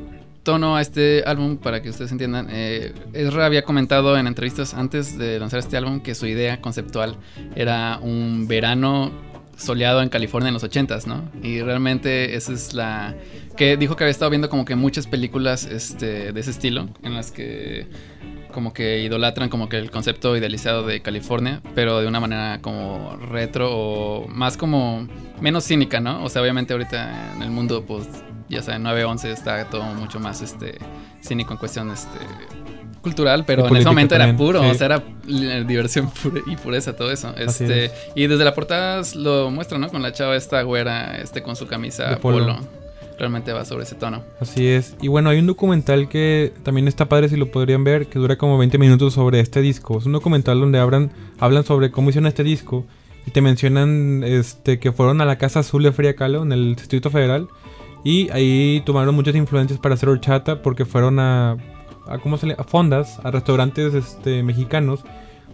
tono 0.46 0.76
a 0.76 0.80
este 0.80 1.24
álbum, 1.26 1.56
para 1.56 1.82
que 1.82 1.90
ustedes 1.90 2.12
entiendan, 2.12 2.46
eh, 2.50 2.94
Ezra 3.12 3.46
había 3.46 3.62
comentado 3.62 4.16
en 4.16 4.28
entrevistas 4.28 4.74
antes 4.74 5.18
de 5.18 5.40
lanzar 5.40 5.58
este 5.58 5.76
álbum 5.76 5.98
que 5.98 6.14
su 6.14 6.24
idea 6.26 6.60
conceptual 6.60 7.16
era 7.56 7.98
un 8.00 8.46
verano 8.46 9.10
soleado 9.56 10.02
en 10.02 10.08
California 10.08 10.48
en 10.48 10.54
los 10.54 10.62
80s, 10.62 11.06
¿no? 11.06 11.28
Y 11.42 11.62
realmente 11.62 12.36
esa 12.36 12.52
es 12.52 12.74
la... 12.74 13.16
que 13.56 13.76
dijo 13.76 13.96
que 13.96 14.04
había 14.04 14.12
estado 14.12 14.30
viendo 14.30 14.48
como 14.48 14.64
que 14.64 14.76
muchas 14.76 15.08
películas 15.08 15.66
este, 15.66 16.32
de 16.32 16.40
ese 16.40 16.52
estilo, 16.52 16.90
en 17.02 17.14
las 17.14 17.32
que 17.32 17.88
como 18.52 18.72
que 18.72 19.02
idolatran 19.02 19.48
como 19.48 19.68
que 19.68 19.78
el 19.78 19.90
concepto 19.90 20.36
idealizado 20.36 20.86
de 20.86 21.02
California, 21.02 21.60
pero 21.74 22.00
de 22.00 22.06
una 22.06 22.20
manera 22.20 22.60
como 22.62 23.16
retro 23.16 23.68
o 23.70 24.28
más 24.28 24.56
como 24.56 25.08
menos 25.40 25.64
cínica, 25.64 26.00
¿no? 26.00 26.22
O 26.22 26.28
sea, 26.28 26.40
obviamente 26.40 26.72
ahorita 26.72 27.34
en 27.34 27.42
el 27.42 27.50
mundo, 27.50 27.84
pues, 27.84 28.06
ya 28.48 28.62
saben, 28.62 28.82
9-11 28.84 29.24
está 29.26 29.64
todo 29.66 29.82
mucho 29.84 30.20
más 30.20 30.40
este 30.42 30.78
cínico 31.22 31.52
en 31.52 31.58
cuestión 31.58 31.90
este 31.90 32.18
cultural, 33.02 33.44
pero 33.46 33.68
en 33.68 33.76
ese 33.76 33.86
momento 33.86 34.14
era 34.16 34.36
puro, 34.36 34.60
sí. 34.62 34.68
o 34.70 34.74
sea, 34.74 34.86
era 34.86 35.02
li- 35.26 35.64
diversión 35.64 36.10
pura 36.10 36.40
y 36.46 36.56
pureza 36.56 36.96
todo 36.96 37.12
eso. 37.12 37.32
Este, 37.36 37.84
es. 37.86 37.92
y 38.16 38.26
desde 38.26 38.44
la 38.44 38.52
portada 38.54 39.02
lo 39.14 39.50
muestra, 39.50 39.78
¿no? 39.78 39.88
Con 39.88 40.02
la 40.02 40.12
chava 40.12 40.34
esta 40.36 40.62
güera, 40.62 41.16
este 41.18 41.42
con 41.42 41.54
su 41.56 41.66
camisa 41.66 42.18
polo. 42.20 42.58
Realmente 43.18 43.50
va 43.54 43.64
sobre 43.64 43.84
ese 43.84 43.94
tono. 43.94 44.22
Así 44.40 44.66
es. 44.66 44.94
Y 45.00 45.08
bueno, 45.08 45.30
hay 45.30 45.38
un 45.38 45.46
documental 45.46 46.06
que 46.08 46.52
también 46.64 46.86
está 46.86 47.06
padre 47.08 47.30
si 47.30 47.36
lo 47.36 47.50
podrían 47.50 47.82
ver, 47.82 48.08
que 48.08 48.18
dura 48.18 48.36
como 48.36 48.58
20 48.58 48.76
minutos 48.76 49.14
sobre 49.14 49.40
este 49.40 49.62
disco. 49.62 49.96
Es 49.98 50.04
un 50.04 50.12
documental 50.12 50.60
donde 50.60 50.78
hablan, 50.78 51.10
hablan 51.38 51.64
sobre 51.64 51.90
cómo 51.90 52.10
hicieron 52.10 52.26
este 52.26 52.42
disco 52.44 52.84
y 53.26 53.30
te 53.30 53.40
mencionan 53.40 54.22
este 54.22 54.78
que 54.78 54.92
fueron 54.92 55.22
a 55.22 55.24
la 55.24 55.38
Casa 55.38 55.60
Azul 55.60 55.82
de 55.84 55.92
Fría 55.92 56.14
Kahlo 56.14 56.42
en 56.42 56.52
el 56.52 56.74
Distrito 56.76 57.08
Federal 57.10 57.48
y 58.04 58.30
ahí 58.30 58.82
tomaron 58.84 59.14
muchas 59.14 59.34
influencias 59.34 59.78
para 59.78 59.94
hacer 59.94 60.08
horchata 60.08 60.62
porque 60.62 60.84
fueron 60.84 61.18
a, 61.18 61.56
a 62.06 62.18
¿cómo 62.18 62.38
se 62.38 62.46
le? 62.46 62.54
a 62.54 62.64
fondas, 62.64 63.20
a 63.24 63.30
restaurantes 63.30 63.94
este, 63.94 64.42
mexicanos 64.42 65.04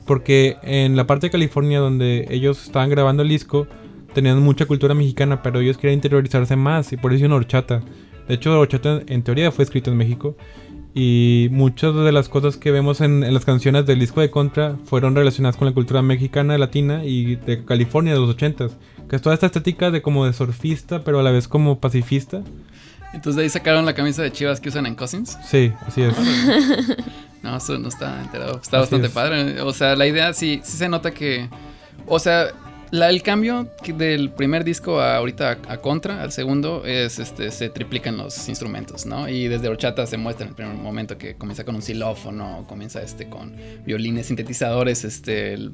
porque 0.07 0.57
en 0.63 0.97
la 0.97 1.07
parte 1.07 1.27
de 1.27 1.31
California 1.31 1.81
donde 1.81 2.27
ellos 2.31 2.65
estaban 2.65 2.91
grabando 2.91 3.23
el 3.23 3.29
disco 3.29 3.67
tenían 4.13 4.43
mucha 4.43 4.67
cultura 4.67 4.95
mexicana, 4.95 5.43
pero 5.43 5.61
ellos 5.61 5.79
querían 5.79 5.95
interiorizarse 5.95 6.57
más 6.57 6.93
y 6.93 6.97
por 6.97 7.13
eso 7.13 7.17
hicieron 7.17 7.37
horchata. 7.37 7.83
De 8.29 8.35
hecho, 8.35 8.59
horchata 8.59 9.03
en 9.07 9.23
teoría 9.23 9.51
fue 9.51 9.65
escrito 9.65 9.91
en 9.91 9.97
México 9.97 10.37
y 10.95 11.49
muchas 11.51 11.95
de 11.95 12.13
las 12.13 12.29
cosas 12.29 12.57
que 12.57 12.71
vemos 12.71 13.01
en, 13.01 13.25
en 13.25 13.33
las 13.35 13.45
canciones 13.45 13.87
del 13.87 13.99
disco 14.01 14.21
de 14.21 14.31
Contra 14.31 14.77
fueron 14.85 15.15
relacionadas 15.15 15.57
con 15.57 15.67
la 15.67 15.73
cultura 15.75 16.03
mexicana, 16.03 16.59
latina 16.59 17.05
y 17.05 17.37
de 17.37 17.65
California 17.65 18.13
de 18.15 18.21
los 18.21 18.37
80s. 18.37 18.73
Que 19.09 19.17
es 19.17 19.23
toda 19.23 19.35
esta 19.35 19.47
estética 19.47 19.91
de 19.91 20.03
como 20.03 20.27
de 20.27 20.33
surfista, 20.33 21.03
pero 21.05 21.21
a 21.21 21.23
la 21.23 21.31
vez 21.31 21.49
como 21.49 21.79
pacifista. 21.79 22.43
Entonces 23.13 23.37
de 23.37 23.43
ahí 23.43 23.49
sacaron 23.51 23.85
la 23.85 23.95
camisa 23.95 24.23
de 24.23 24.33
Chivas 24.33 24.61
que 24.61 24.71
usan 24.71 24.87
en 24.87 24.95
Cousins. 24.95 25.37
Sí, 25.45 25.73
así 25.87 26.03
es. 26.03 26.15
No, 27.43 27.57
eso 27.57 27.77
no 27.77 27.89
está 27.89 28.23
enterado. 28.23 28.61
Está 28.63 28.77
Así 28.77 28.83
bastante 28.83 29.09
es. 29.09 29.13
padre. 29.13 29.61
O 29.63 29.73
sea, 29.73 29.97
la 29.97 30.07
idea 30.07 30.33
sí, 30.33 30.61
sí 30.63 30.77
se 30.77 30.89
nota 30.89 31.11
que. 31.11 31.49
O 32.07 32.21
sea, 32.21 32.53
la- 32.93 33.11
el 33.11 33.23
cambio 33.23 33.67
del 33.97 34.31
primer 34.31 34.63
disco 34.63 35.01
a 35.01 35.17
ahorita 35.17 35.59
a, 35.69 35.73
a 35.73 35.77
Contra, 35.81 36.23
al 36.23 36.31
segundo, 36.31 36.85
es 36.87 37.19
este, 37.19 37.51
se 37.51 37.69
triplican 37.71 38.17
los 38.17 38.49
instrumentos, 38.49 39.05
¿no? 39.07 39.29
Y 39.29 39.49
desde 39.49 39.69
Horchata 39.69 40.07
se 40.07 40.17
muestra 40.19 40.45
en 40.45 40.51
el 40.51 40.55
primer 40.55 40.77
momento 40.77 41.19
que 41.19 41.35
comienza 41.35 41.65
con 41.65 41.75
un 41.75 41.83
xilófono, 41.83 42.65
comienza 42.69 43.03
este 43.03 43.29
con 43.29 43.57
violines, 43.85 44.27
sintetizadores, 44.27 45.05
este. 45.05 45.55
el 45.55 45.73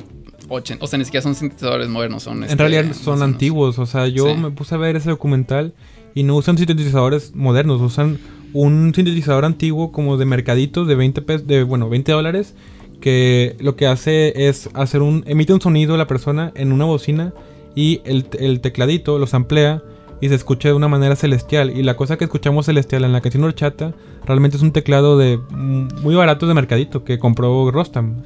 ochen- 0.48 0.78
o 0.80 0.86
sea, 0.86 0.98
ni 0.98 1.04
siquiera 1.04 1.22
son 1.22 1.34
sintetizadores 1.34 1.88
modernos, 1.88 2.22
son. 2.22 2.38
En 2.38 2.44
este, 2.44 2.56
realidad 2.56 2.94
son 2.94 3.22
antiguos, 3.22 3.78
o 3.78 3.84
sea, 3.86 4.06
yo 4.06 4.28
Sí. 4.32 4.34
me 4.40 4.50
puse 4.50 4.74
a 4.74 4.78
ver 4.78 4.96
ese 4.96 5.10
documental 5.10 5.74
y 6.14 6.22
no 6.22 6.36
usan 6.36 6.56
sintetizadores 6.56 7.34
modernos, 7.34 7.80
usan 7.82 8.18
un 8.54 8.94
sintetizador 8.94 9.44
antiguo 9.44 9.92
como 9.92 10.16
de 10.16 10.24
mercaditos 10.24 10.88
de 10.88 10.94
20 10.94 11.20
pesos, 11.20 11.46
de 11.46 11.64
bueno, 11.64 11.90
20 11.90 12.12
dólares, 12.12 12.54
que 13.00 13.56
lo 13.60 13.76
que 13.76 13.86
hace 13.86 14.48
es 14.48 14.68
hacer 14.74 15.02
un 15.02 15.24
emite 15.26 15.52
un 15.52 15.60
sonido 15.60 15.96
la 15.96 16.06
persona 16.06 16.52
en 16.54 16.72
una 16.72 16.84
bocina 16.84 17.32
y 17.74 18.00
el, 18.04 18.26
el 18.38 18.60
tecladito 18.60 19.18
los 19.18 19.34
amplía 19.34 19.82
y 20.20 20.28
se 20.28 20.34
escucha 20.34 20.68
de 20.68 20.74
una 20.74 20.88
manera 20.88 21.16
celestial 21.16 21.70
y 21.76 21.82
la 21.82 21.96
cosa 21.96 22.16
que 22.16 22.24
escuchamos 22.24 22.66
celestial 22.66 23.04
en 23.04 23.12
la 23.12 23.20
canción 23.20 23.44
horchata 23.44 23.94
realmente 24.26 24.56
es 24.56 24.62
un 24.62 24.72
teclado 24.72 25.16
de 25.16 25.38
mm, 25.38 26.02
muy 26.02 26.14
barato 26.14 26.46
de 26.46 26.54
mercadito 26.54 27.04
que 27.04 27.18
compró 27.18 27.70
Rostam. 27.70 28.22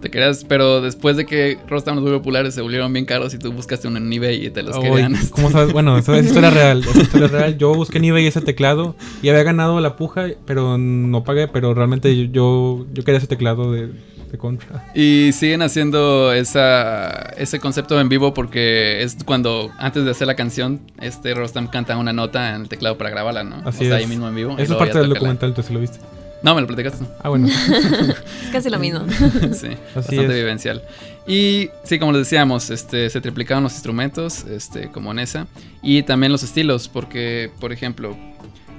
Te 0.00 0.10
creas, 0.10 0.44
pero 0.44 0.80
después 0.80 1.16
de 1.16 1.26
que 1.26 1.58
Rostam 1.68 1.94
los 1.94 2.02
volvió 2.02 2.18
populares, 2.18 2.54
se 2.54 2.60
volvieron 2.60 2.92
bien 2.92 3.04
caros 3.04 3.34
y 3.34 3.38
tú 3.38 3.52
buscaste 3.52 3.86
uno 3.86 3.98
en 3.98 4.12
eBay 4.12 4.46
y 4.46 4.50
te 4.50 4.64
los 4.64 4.76
Uy, 4.76 4.82
querían. 4.82 5.14
¿Cómo 5.30 5.48
sabes? 5.48 5.72
Bueno, 5.72 5.96
eso 5.96 6.12
es 6.14 6.26
historia 6.26 6.50
real. 6.50 6.82
Es 6.82 6.96
historia 6.96 7.28
real. 7.28 7.56
Yo 7.56 7.72
busqué 7.72 7.98
en 7.98 8.06
eBay 8.06 8.26
ese 8.26 8.40
teclado 8.40 8.96
y 9.22 9.28
había 9.28 9.44
ganado 9.44 9.80
la 9.80 9.94
puja, 9.94 10.26
pero 10.44 10.76
no 10.76 11.22
pagué. 11.22 11.46
Pero 11.46 11.72
realmente 11.72 12.28
yo, 12.30 12.84
yo 12.92 13.04
quería 13.04 13.18
ese 13.18 13.28
teclado 13.28 13.70
de, 13.70 13.90
de 14.32 14.38
contra. 14.38 14.90
Y 14.94 15.30
siguen 15.32 15.62
haciendo 15.62 16.32
esa, 16.32 17.10
ese 17.36 17.60
concepto 17.60 18.00
en 18.00 18.08
vivo 18.08 18.32
porque 18.32 19.02
es 19.02 19.16
cuando, 19.24 19.70
antes 19.78 20.04
de 20.04 20.10
hacer 20.10 20.26
la 20.26 20.34
canción, 20.34 20.80
este 21.00 21.34
Rostam 21.34 21.68
canta 21.68 21.96
una 21.98 22.12
nota 22.12 22.54
en 22.54 22.62
el 22.62 22.68
teclado 22.68 22.96
para 22.96 23.10
grabarla, 23.10 23.44
¿no? 23.44 23.56
Así 23.66 23.84
o 23.84 23.88
sea, 23.88 23.98
es. 23.98 24.04
ahí 24.04 24.06
mismo 24.06 24.26
en 24.26 24.34
vivo. 24.34 24.56
Eso 24.58 24.72
es 24.72 24.78
parte 24.78 24.98
del 24.98 25.10
documental, 25.10 25.50
entonces 25.50 25.72
lo 25.72 25.80
viste. 25.80 25.98
No, 26.42 26.54
me 26.56 26.62
lo 26.62 26.66
platicaste. 26.66 27.04
Ah, 27.22 27.28
bueno. 27.28 27.46
Es 28.42 28.50
casi 28.50 28.68
lo 28.68 28.78
mismo. 28.78 29.06
sí, 29.08 29.68
Así 29.68 29.76
bastante 29.94 30.24
es. 30.24 30.34
vivencial. 30.34 30.82
Y 31.26 31.68
sí, 31.84 31.98
como 32.00 32.12
les 32.12 32.22
decíamos, 32.22 32.70
este, 32.70 33.10
se 33.10 33.20
triplicaron 33.20 33.62
los 33.62 33.74
instrumentos, 33.74 34.44
este, 34.44 34.88
como 34.90 35.12
en 35.12 35.20
esa, 35.20 35.46
y 35.82 36.02
también 36.02 36.32
los 36.32 36.42
estilos, 36.42 36.88
porque, 36.88 37.50
por 37.60 37.70
ejemplo, 37.70 38.16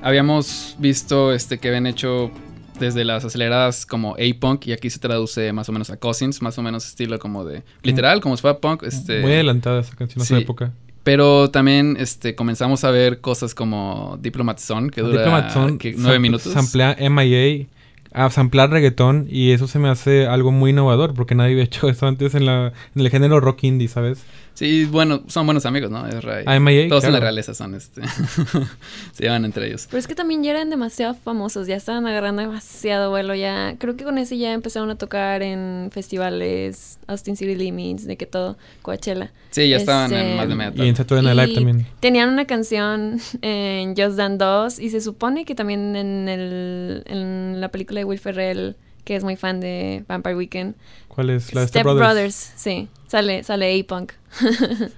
habíamos 0.02 0.76
visto 0.80 1.32
este, 1.32 1.60
que 1.60 1.70
habían 1.70 1.88
hecho 1.88 2.32
desde 2.80 3.06
las 3.06 3.26
aceleradas 3.26 3.86
como 3.86 4.16
A-Punk, 4.16 4.68
y 4.68 4.74
aquí 4.74 4.90
se 4.90 5.00
traduce 5.00 5.52
más 5.54 5.70
o 5.70 5.72
menos 5.72 5.90
a 5.90 5.98
Cousins, 5.98 6.42
más 6.42 6.58
o 6.58 6.62
menos 6.62 6.86
estilo 6.86 7.20
como 7.20 7.46
de 7.46 7.64
literal, 7.82 8.22
como 8.22 8.36
si 8.36 8.42
fuera 8.42 8.60
punk. 8.60 8.84
Este, 8.84 9.22
Muy 9.22 9.34
adelantada 9.34 9.82
esa 9.82 9.96
canción 9.96 10.22
a 10.22 10.26
sí. 10.26 10.36
época. 10.36 10.72
pero 11.04 11.50
también 11.50 11.96
este, 12.00 12.36
comenzamos 12.36 12.84
a 12.84 12.92
ver 12.92 13.22
cosas 13.22 13.54
como 13.56 14.18
Diplomat 14.22 14.60
Son, 14.60 14.90
que 14.90 15.02
dura 15.02 15.20
Diplomat 15.20 15.52
Son 15.52 15.78
que 15.78 15.94
nueve 15.98 16.20
minutos. 16.20 16.54
Samplea 16.54 16.98
MIA, 17.10 17.68
a 18.14 18.30
samplear 18.30 18.70
reggaetón 18.70 19.28
y 19.30 19.52
eso 19.52 19.68
se 19.68 19.80
me 19.80 19.90
hace 19.90 20.28
algo 20.28 20.52
muy 20.52 20.70
innovador 20.70 21.14
porque 21.14 21.36
nadie 21.36 21.54
había 21.54 21.64
hecho 21.64 21.90
eso 21.90 22.08
antes 22.08 22.36
en, 22.36 22.46
la, 22.46 22.74
en 22.96 23.02
el 23.02 23.10
género 23.10 23.40
rock 23.40 23.64
indie, 23.64 23.88
¿sabes? 23.88 24.24
Sí, 24.54 24.86
bueno, 24.86 25.24
son 25.28 25.48
buenos 25.48 25.66
amigos, 25.66 25.90
¿no? 25.90 26.06
Es 26.06 26.24
Ray. 26.24 26.44
Ah, 26.48 26.60
MIA, 26.60 26.88
Todos 26.88 27.04
en 27.06 27.12
la 27.12 27.18
claro. 27.18 27.24
realeza 27.24 27.56
son 27.56 27.74
este. 27.74 28.02
se 29.14 29.24
llevan 29.24 29.46
entre 29.46 29.68
ellos. 29.68 29.88
Pero 29.90 29.98
es 30.00 30.08
que 30.08 30.14
también 30.14 30.44
ya 30.44 30.52
eran 30.52 30.70
demasiado 30.70 31.16
famosos, 31.16 31.66
ya 31.66 31.76
estaban 31.76 32.06
agarrando 32.06 32.44
demasiado 32.44 33.10
vuelo 33.10 33.34
ya. 33.34 33.76
Creo 33.80 33.96
que 33.96 34.04
con 34.04 34.20
ese 34.20 34.38
ya 34.38 34.54
empezaron 34.54 34.92
a 34.92 34.96
tocar 34.96 35.42
en 35.42 35.90
festivales, 35.92 37.00
Austin 37.08 37.36
City 37.36 37.56
Limits, 37.56 38.06
de 38.06 38.16
que 38.16 38.28
todo, 38.28 38.58
Coachella. 38.84 39.32
Sí, 39.50 39.70
ya 39.70 39.78
estaban 39.78 40.14
Este, 40.14 40.32
en 40.32 40.38
más 40.38 40.48
de 40.48 40.56
media 40.56 40.86
Y 40.86 40.88
en 40.88 40.96
Saturday 40.96 41.24
Night 41.26 41.48
Live 41.50 41.56
también. 41.56 41.88
Tenían 42.00 42.30
una 42.30 42.46
canción 42.46 43.20
en 43.42 43.96
Just 43.96 44.18
Dance 44.18 44.38
2 44.38 44.80
y 44.80 44.90
se 44.92 45.02
supone 45.02 45.46
que 45.46 45.56
también 45.56 45.96
en, 45.96 46.30
el, 46.30 47.04
en 47.08 47.60
la 47.60 47.70
película 47.70 48.00
de 48.02 48.06
Will 48.06 48.20
Ferrell, 48.20 48.76
que 49.04 49.16
es 49.16 49.24
muy 49.24 49.36
fan 49.36 49.60
de 49.60 50.04
Vampire 50.08 50.36
Weekend, 50.36 50.76
¿Cuál 51.08 51.30
es? 51.30 51.54
La 51.54 51.62
de 51.62 51.68
Step 51.68 51.82
Step 51.82 51.84
Brothers. 51.84 52.14
Brothers. 52.14 52.54
sí, 52.56 52.88
sale, 53.14 53.44
sale 53.44 53.80
A-Punk. 53.80 54.14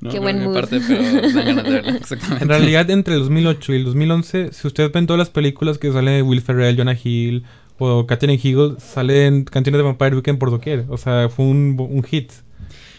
No, 0.00 0.10
Qué 0.10 0.18
buen 0.18 0.42
mood. 0.44 0.52
parte, 0.52 0.78
pero 0.86 1.02
dan 1.02 1.46
ganas 1.46 1.64
de 1.64 1.70
verla, 1.70 1.96
exactamente. 1.96 2.42
En 2.42 2.48
realidad, 2.50 2.90
entre 2.90 3.14
el 3.14 3.20
2008 3.20 3.72
y 3.72 3.76
el 3.76 3.84
2011, 3.84 4.52
si 4.52 4.66
ustedes 4.66 4.92
ven 4.92 5.06
todas 5.06 5.18
las 5.18 5.30
películas 5.30 5.78
que 5.78 5.90
salen 5.90 6.16
de 6.16 6.22
Will 6.22 6.42
Ferrell, 6.42 6.76
Jonah 6.76 6.98
Hill 7.02 7.44
o 7.78 8.06
Katherine 8.06 8.38
Heigl, 8.42 8.76
salen 8.78 9.44
canciones 9.44 9.78
de 9.78 9.82
Vampire 9.84 10.16
Weekend 10.16 10.38
por 10.38 10.50
doquier. 10.50 10.84
O 10.90 10.98
sea, 10.98 11.30
fue 11.30 11.46
un, 11.46 11.76
un 11.78 12.02
hit. 12.02 12.32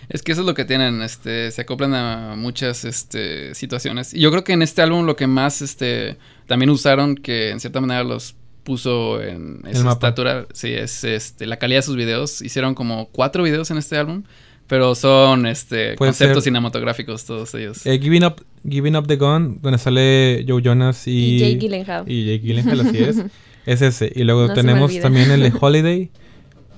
Es 0.09 0.23
que 0.23 0.31
eso 0.31 0.41
es 0.41 0.47
lo 0.47 0.55
que 0.55 0.65
tienen, 0.65 1.03
este, 1.03 1.51
se 1.51 1.61
acoplan 1.61 1.93
a 1.93 2.35
muchas 2.35 2.83
este, 2.85 3.53
situaciones. 3.53 4.13
Y 4.15 4.21
yo 4.21 4.31
creo 4.31 4.43
que 4.43 4.53
en 4.53 4.63
este 4.63 4.81
álbum 4.81 5.05
lo 5.05 5.15
que 5.15 5.27
más 5.27 5.61
este, 5.61 6.17
también 6.47 6.71
usaron, 6.71 7.15
que 7.15 7.51
en 7.51 7.59
cierta 7.59 7.81
manera 7.81 8.03
los 8.03 8.35
puso 8.63 9.21
en 9.21 9.61
esa 9.67 9.83
mapa. 9.83 10.07
estatura, 10.07 10.47
sí, 10.51 10.73
es 10.73 11.03
este, 11.03 11.45
la 11.45 11.57
calidad 11.57 11.79
de 11.79 11.83
sus 11.83 11.95
videos. 11.95 12.41
Hicieron 12.41 12.73
como 12.73 13.09
cuatro 13.09 13.43
videos 13.43 13.69
en 13.69 13.77
este 13.77 13.97
álbum, 13.97 14.23
pero 14.67 14.95
son 14.95 15.45
este, 15.45 15.93
Puede 15.95 16.09
conceptos 16.09 16.43
ser- 16.43 16.51
cinematográficos 16.51 17.25
todos 17.25 17.53
ellos. 17.55 17.85
Eh, 17.85 17.99
Giving, 18.01 18.23
Up, 18.25 18.43
Giving 18.67 18.95
Up 18.95 19.07
the 19.07 19.15
Gun, 19.17 19.59
donde 19.61 19.77
sale 19.77 20.43
Joe 20.47 20.61
Jonas 20.61 21.07
y... 21.07 21.35
Y, 21.35 21.39
Jake 21.39 21.57
Gyllenhaal. 21.59 22.03
Y 22.11 22.25
Jake 22.25 22.39
Gyllenhaal, 22.47 22.79
así 22.81 22.97
es. 23.03 23.17
Es 23.65 23.81
ese. 23.81 24.11
Y 24.15 24.23
luego 24.25 24.47
No 24.47 24.53
tenemos 24.53 24.95
también 24.99 25.31
el 25.31 25.41
de 25.41 25.51
Holiday. 25.59 26.11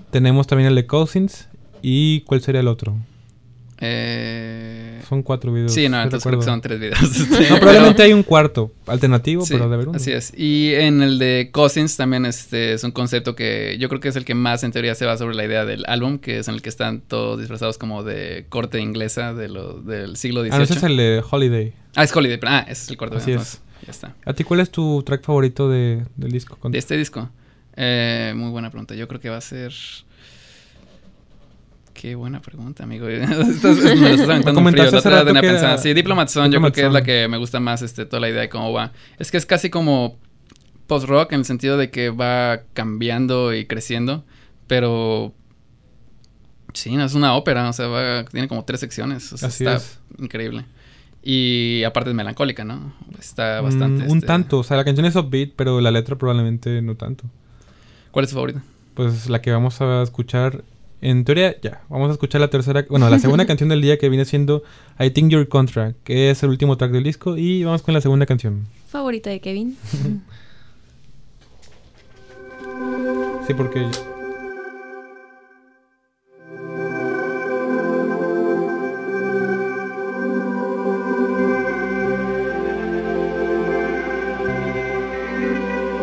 tenemos 0.09 0.47
también 0.47 0.69
el 0.69 0.75
de 0.75 0.85
Cousins. 0.85 1.49
¿Y 1.81 2.21
cuál 2.21 2.41
sería 2.41 2.61
el 2.61 2.67
otro? 2.69 2.95
Eh, 3.79 4.76
son 5.07 5.23
cuatro 5.23 5.53
videos. 5.53 5.73
Sí, 5.73 5.87
no, 5.89 6.01
entonces 6.01 6.27
creo 6.27 6.39
que 6.39 6.45
son 6.45 6.61
tres 6.61 6.79
videos. 6.79 6.99
No, 7.49 7.57
probablemente 7.57 8.03
hay 8.03 8.13
un 8.13 8.23
cuarto 8.23 8.71
alternativo, 8.85 9.45
Sí, 9.45 9.53
pero 9.53 9.65
debe 9.65 9.75
haber 9.75 9.87
uno. 9.89 9.97
Así 9.97 10.11
es. 10.11 10.33
Y 10.35 10.73
en 10.73 11.01
el 11.01 11.19
de 11.19 11.49
Cousins 11.51 11.95
también 11.95 12.25
este, 12.25 12.73
es 12.73 12.83
un 12.83 12.91
concepto 12.91 13.35
que 13.35 13.77
yo 13.79 13.89
creo 13.89 14.01
que 14.01 14.09
es 14.09 14.15
el 14.15 14.25
que 14.25 14.35
más 14.35 14.63
en 14.63 14.71
teoría 14.71 14.95
se 14.95 15.05
va 15.05 15.17
sobre 15.17 15.35
la 15.35 15.45
idea 15.45 15.65
del 15.65 15.85
álbum, 15.87 16.19
que 16.19 16.39
es 16.39 16.47
en 16.47 16.55
el 16.55 16.61
que 16.61 16.69
están 16.69 17.01
todos 17.01 17.39
disfrazados 17.39 17.77
como 17.77 18.03
de 18.03 18.45
corte 18.49 18.79
inglesa 18.79 19.33
de 19.33 19.47
lo, 19.49 19.81
del 19.81 20.17
siglo 20.17 20.41
XVIII. 20.41 20.53
Ah, 20.53 20.57
no, 20.57 20.63
ese 20.63 20.73
es 20.73 20.83
el 20.83 20.97
de 20.97 21.23
Holiday. 21.29 21.73
Ah, 21.95 22.03
es 22.03 22.15
Holiday. 22.15 22.39
Ah, 22.43 22.65
ese 22.67 22.83
es 22.83 22.89
el 22.89 22.97
corte. 22.97 23.17
Así 23.17 23.31
entonces, 23.31 23.55
es. 23.55 23.85
Ya 23.85 23.91
está. 23.91 24.15
¿A 24.25 24.33
ti 24.33 24.43
cuál 24.43 24.59
es 24.59 24.69
tu 24.69 25.03
track 25.03 25.23
favorito 25.23 25.69
de, 25.69 26.03
del 26.15 26.31
disco? 26.31 26.57
De 26.69 26.77
este 26.77 26.97
disco. 26.97 27.29
Eh, 27.75 28.33
muy 28.35 28.49
buena 28.49 28.69
pregunta. 28.69 28.95
Yo 28.95 29.07
creo 29.07 29.21
que 29.21 29.29
va 29.29 29.37
a 29.37 29.41
ser... 29.41 29.71
Qué 31.99 32.13
buena 32.13 32.41
pregunta, 32.41 32.83
amigo. 32.83 33.07
Estás- 33.09 33.77
me 33.77 33.95
lo 33.95 34.07
estás 34.07 34.53
comentaste 34.53 35.01
frío. 35.01 35.11
La 35.11 35.21
otra 35.21 35.25
tenía 35.25 35.41
pensada. 35.41 35.77
Sí, 35.79 35.93
Diplomat 35.95 36.29
Son, 36.29 36.51
yo 36.51 36.59
creo 36.59 36.71
que 36.71 36.85
es 36.85 36.91
la 36.93 37.01
que 37.03 37.27
me 37.27 37.37
gusta 37.37 37.59
más 37.59 37.81
este, 37.81 38.05
toda 38.05 38.19
la 38.19 38.29
idea 38.29 38.41
de 38.41 38.49
cómo 38.49 38.71
va. 38.71 38.91
Es 39.17 39.31
que 39.31 39.37
es 39.37 39.45
casi 39.47 39.69
como 39.71 40.17
post-rock 40.85 41.33
en 41.33 41.39
el 41.39 41.45
sentido 41.45 41.75
de 41.75 41.89
que 41.89 42.11
va 42.11 42.61
cambiando 42.73 43.53
y 43.53 43.65
creciendo, 43.65 44.23
pero... 44.67 45.33
Sí, 46.73 46.95
no, 46.95 47.03
es 47.05 47.15
una 47.15 47.33
ópera, 47.33 47.67
o 47.67 47.73
sea, 47.73 47.87
va- 47.87 48.25
tiene 48.25 48.47
como 48.47 48.63
tres 48.63 48.79
secciones. 48.79 49.33
o 49.33 49.37
sea, 49.37 49.47
Así 49.47 49.63
está 49.65 49.77
es. 49.77 49.99
increíble. 50.19 50.65
Y 51.23 51.81
aparte 51.83 52.11
es 52.11 52.15
melancólica, 52.15 52.63
¿no? 52.63 52.93
Está 53.19 53.59
Mm, 53.61 53.65
bastante... 53.65 54.03
un 54.03 54.17
este, 54.17 54.27
tanto. 54.27 54.59
O 54.59 54.63
sea, 54.63 54.77
la 54.77 54.85
canción 54.85 55.07
es 55.07 55.15
upbeat, 55.15 55.53
pero 55.55 55.81
la 55.81 55.89
letra 55.89 56.15
probablemente 56.15 56.79
no 56.83 56.93
tanto. 56.95 57.23
¿Cuál 58.11 58.25
es 58.25 58.29
tu 58.29 58.35
favorita? 58.35 58.61
Pues 58.93 59.27
la 59.29 59.41
que 59.41 59.51
vamos 59.51 59.81
a 59.81 60.03
escuchar. 60.03 60.63
En 61.01 61.25
teoría, 61.25 61.59
ya. 61.61 61.81
Vamos 61.89 62.09
a 62.09 62.13
escuchar 62.13 62.41
la 62.41 62.49
tercera. 62.49 62.85
Bueno, 62.89 63.09
la 63.09 63.19
segunda 63.19 63.45
canción 63.47 63.69
del 63.69 63.81
día 63.81 63.97
que 63.97 64.09
viene 64.09 64.25
siendo 64.25 64.63
I 64.99 65.11
Think 65.11 65.31
You're 65.31 65.47
Contra, 65.47 65.93
que 66.03 66.31
es 66.31 66.41
el 66.43 66.49
último 66.49 66.77
track 66.77 66.91
del 66.91 67.03
disco. 67.03 67.37
Y 67.37 67.63
vamos 67.63 67.81
con 67.83 67.93
la 67.93 68.01
segunda 68.01 68.25
canción. 68.25 68.67
Favorita 68.87 69.29
de 69.29 69.39
Kevin. 69.39 69.77
Sí, 73.47 73.53
porque. 73.53 73.79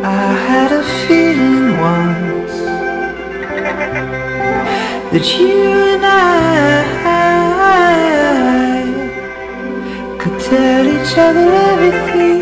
I 0.07 0.44
that 5.15 5.27
you 5.39 5.47
and 5.93 6.05
I 6.05 6.11
could 10.19 10.37
tell 10.41 10.85
each 10.95 11.13
other 11.25 11.47
everything 11.71 12.41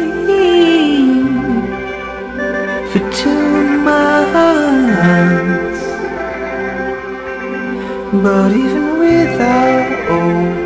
for 2.89 3.01
two 3.21 3.53
months. 3.89 5.83
But 8.23 8.49
even 8.63 8.86
without 9.05 9.89
hope, 10.07 10.57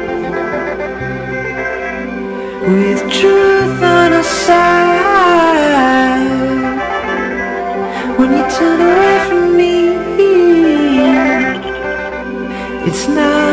with 2.70 3.02
truth 3.18 3.80
on 3.84 4.10
our 4.14 4.28
side. 4.46 4.78
When 8.18 8.30
you 8.32 8.44
turn 8.58 8.80
away 8.92 9.18
from 9.28 9.47
me, 13.10 13.47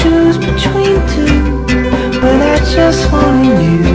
choose 0.00 0.38
between 0.38 0.96
two 1.12 1.64
But 2.20 2.38
I 2.40 2.58
just 2.74 3.12
wanted 3.12 3.60
you. 3.62 3.92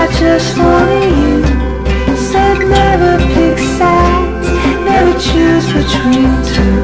I 0.00 0.02
just 0.20 0.58
wanted 0.58 1.16
you. 1.22 2.16
Said 2.16 2.58
never 2.58 3.16
pick 3.32 3.58
sides 3.58 4.48
Never 4.84 5.14
choose 5.18 5.66
between 5.78 6.30
two 6.52 6.80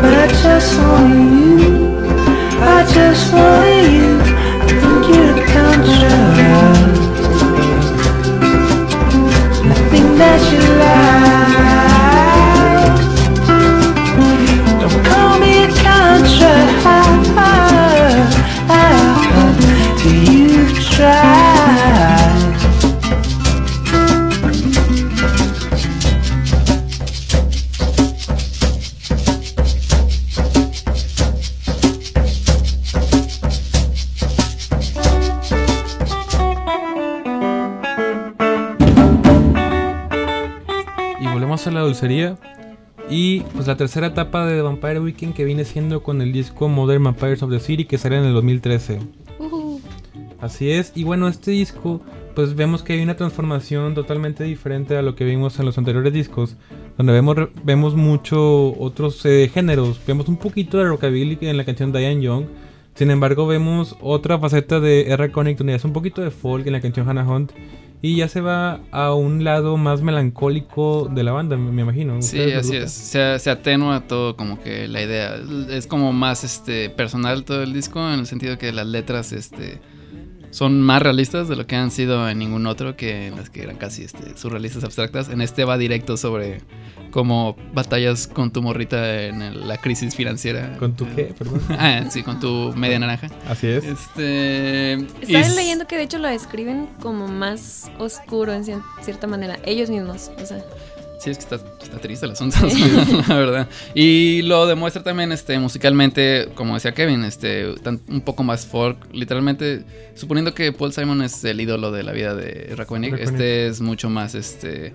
But 0.00 0.12
I 0.24 0.26
just 0.42 0.78
wanted 0.80 1.60
you. 1.60 1.78
I 2.60 2.78
just 2.96 3.32
wanted 3.32 3.90
you. 3.96 4.10
I 4.60 4.72
think 4.80 5.02
you're 5.10 5.32
a 5.32 5.46
contrast 5.54 7.00
I 9.64 9.88
think 9.90 10.08
that 10.18 10.40
you 10.52 10.60
lie 10.80 11.29
Y 43.08 43.40
pues 43.54 43.66
la 43.66 43.76
tercera 43.76 44.08
etapa 44.08 44.46
de 44.46 44.62
Vampire 44.62 45.00
Weekend 45.00 45.34
que 45.34 45.44
viene 45.44 45.64
siendo 45.64 46.02
con 46.02 46.22
el 46.22 46.32
disco 46.32 46.68
Modern 46.68 47.02
Vampires 47.02 47.42
of 47.42 47.50
the 47.50 47.58
City 47.58 47.84
que 47.84 47.98
sale 47.98 48.18
en 48.18 48.24
el 48.24 48.34
2013. 48.34 49.00
Ujú. 49.38 49.80
Así 50.40 50.70
es, 50.70 50.92
y 50.94 51.04
bueno, 51.04 51.28
este 51.28 51.50
disco, 51.50 52.00
pues 52.34 52.54
vemos 52.54 52.82
que 52.82 52.94
hay 52.94 53.02
una 53.02 53.16
transformación 53.16 53.94
totalmente 53.94 54.44
diferente 54.44 54.96
a 54.96 55.02
lo 55.02 55.14
que 55.14 55.24
vimos 55.24 55.58
en 55.58 55.66
los 55.66 55.76
anteriores 55.76 56.14
discos, 56.14 56.56
donde 56.96 57.12
vemos, 57.12 57.36
vemos 57.62 57.94
mucho 57.94 58.74
otros 58.78 59.24
eh, 59.26 59.50
géneros, 59.52 60.00
vemos 60.06 60.28
un 60.28 60.36
poquito 60.36 60.78
de 60.78 60.84
rockabilly 60.84 61.38
en 61.42 61.58
la 61.58 61.64
canción 61.64 61.92
Diane 61.92 62.22
Young, 62.22 62.46
sin 62.94 63.10
embargo 63.10 63.46
vemos 63.46 63.96
otra 64.00 64.38
faceta 64.38 64.80
de 64.80 65.10
R. 65.10 65.30
Connick 65.30 65.58
donde 65.58 65.74
hace 65.74 65.86
un 65.86 65.92
poquito 65.92 66.22
de 66.22 66.30
folk 66.30 66.66
en 66.66 66.72
la 66.72 66.80
canción 66.80 67.06
Hannah 67.06 67.28
Hunt, 67.28 67.52
y 68.02 68.16
ya 68.16 68.28
se 68.28 68.40
va 68.40 68.80
a 68.90 69.14
un 69.14 69.44
lado 69.44 69.76
más 69.76 70.00
melancólico 70.02 71.08
de 71.12 71.22
la 71.22 71.32
banda, 71.32 71.56
me, 71.56 71.82
imagino. 71.82 72.20
Sí, 72.22 72.38
¿Ustedes, 72.38 72.66
así 72.66 72.76
es. 72.76 72.92
Se, 72.92 73.38
se 73.38 73.50
atenúa 73.50 74.00
todo 74.00 74.36
como 74.36 74.60
que 74.62 74.88
la 74.88 75.02
idea. 75.02 75.36
Es 75.68 75.86
como 75.86 76.12
más 76.12 76.44
este 76.44 76.88
personal 76.88 77.44
todo 77.44 77.62
el 77.62 77.72
disco 77.72 78.00
en 78.00 78.20
el 78.20 78.26
sentido 78.26 78.56
que 78.58 78.72
las 78.72 78.86
letras 78.86 79.32
este 79.32 79.80
son 80.50 80.80
más 80.82 81.00
realistas 81.02 81.48
de 81.48 81.56
lo 81.56 81.66
que 81.66 81.76
han 81.76 81.90
sido 81.90 82.28
en 82.28 82.38
ningún 82.38 82.66
otro 82.66 82.96
que 82.96 83.28
en 83.28 83.36
las 83.36 83.50
que 83.50 83.62
eran 83.62 83.76
casi 83.76 84.02
este, 84.04 84.36
surrealistas 84.36 84.82
abstractas. 84.84 85.28
En 85.28 85.40
este 85.40 85.64
va 85.64 85.78
directo 85.78 86.16
sobre 86.16 86.60
cómo 87.10 87.56
batallas 87.72 88.26
con 88.26 88.52
tu 88.52 88.62
morrita 88.62 89.22
en 89.24 89.42
el- 89.42 89.66
la 89.68 89.76
crisis 89.78 90.14
financiera. 90.14 90.76
¿Con 90.78 90.94
tu 90.94 91.06
qué? 91.14 91.34
Perdón. 91.38 91.60
Ah, 91.78 92.04
sí, 92.10 92.22
con 92.22 92.38
tu 92.40 92.72
media 92.76 92.98
naranja. 92.98 93.28
Así 93.48 93.66
es. 93.68 93.84
Este. 93.84 94.94
Estaba 95.20 95.48
leyendo 95.54 95.86
que 95.86 95.96
de 95.96 96.02
hecho 96.04 96.18
lo 96.18 96.28
describen 96.28 96.88
como 97.00 97.28
más 97.28 97.90
oscuro 97.98 98.52
en 98.52 98.64
cier- 98.64 98.82
cierta 99.02 99.26
manera, 99.26 99.58
ellos 99.64 99.88
mismos, 99.90 100.30
o 100.40 100.46
sea, 100.46 100.64
Sí, 101.22 101.28
es 101.30 101.36
que 101.36 101.42
está, 101.44 101.56
está 101.82 101.98
triste 101.98 102.24
el 102.24 102.32
asunto, 102.32 102.56
la 103.28 103.34
verdad. 103.36 103.68
Y 103.94 104.40
lo 104.42 104.66
demuestra 104.66 105.02
también 105.02 105.32
este, 105.32 105.58
musicalmente, 105.58 106.48
como 106.54 106.74
decía 106.74 106.92
Kevin, 106.92 107.24
este, 107.24 107.74
tan- 107.82 108.00
un 108.08 108.22
poco 108.22 108.42
más 108.42 108.64
folk. 108.66 108.96
Literalmente, 109.12 109.84
suponiendo 110.14 110.54
que 110.54 110.72
Paul 110.72 110.92
Simon 110.94 111.20
es 111.22 111.44
el 111.44 111.60
ídolo 111.60 111.92
de 111.92 112.02
la 112.04 112.12
vida 112.12 112.34
de 112.34 112.72
Rakonik, 112.74 113.12
Rakonik. 113.12 113.32
este 113.34 113.66
es 113.66 113.82
mucho 113.82 114.08
más 114.08 114.34
este, 114.34 114.94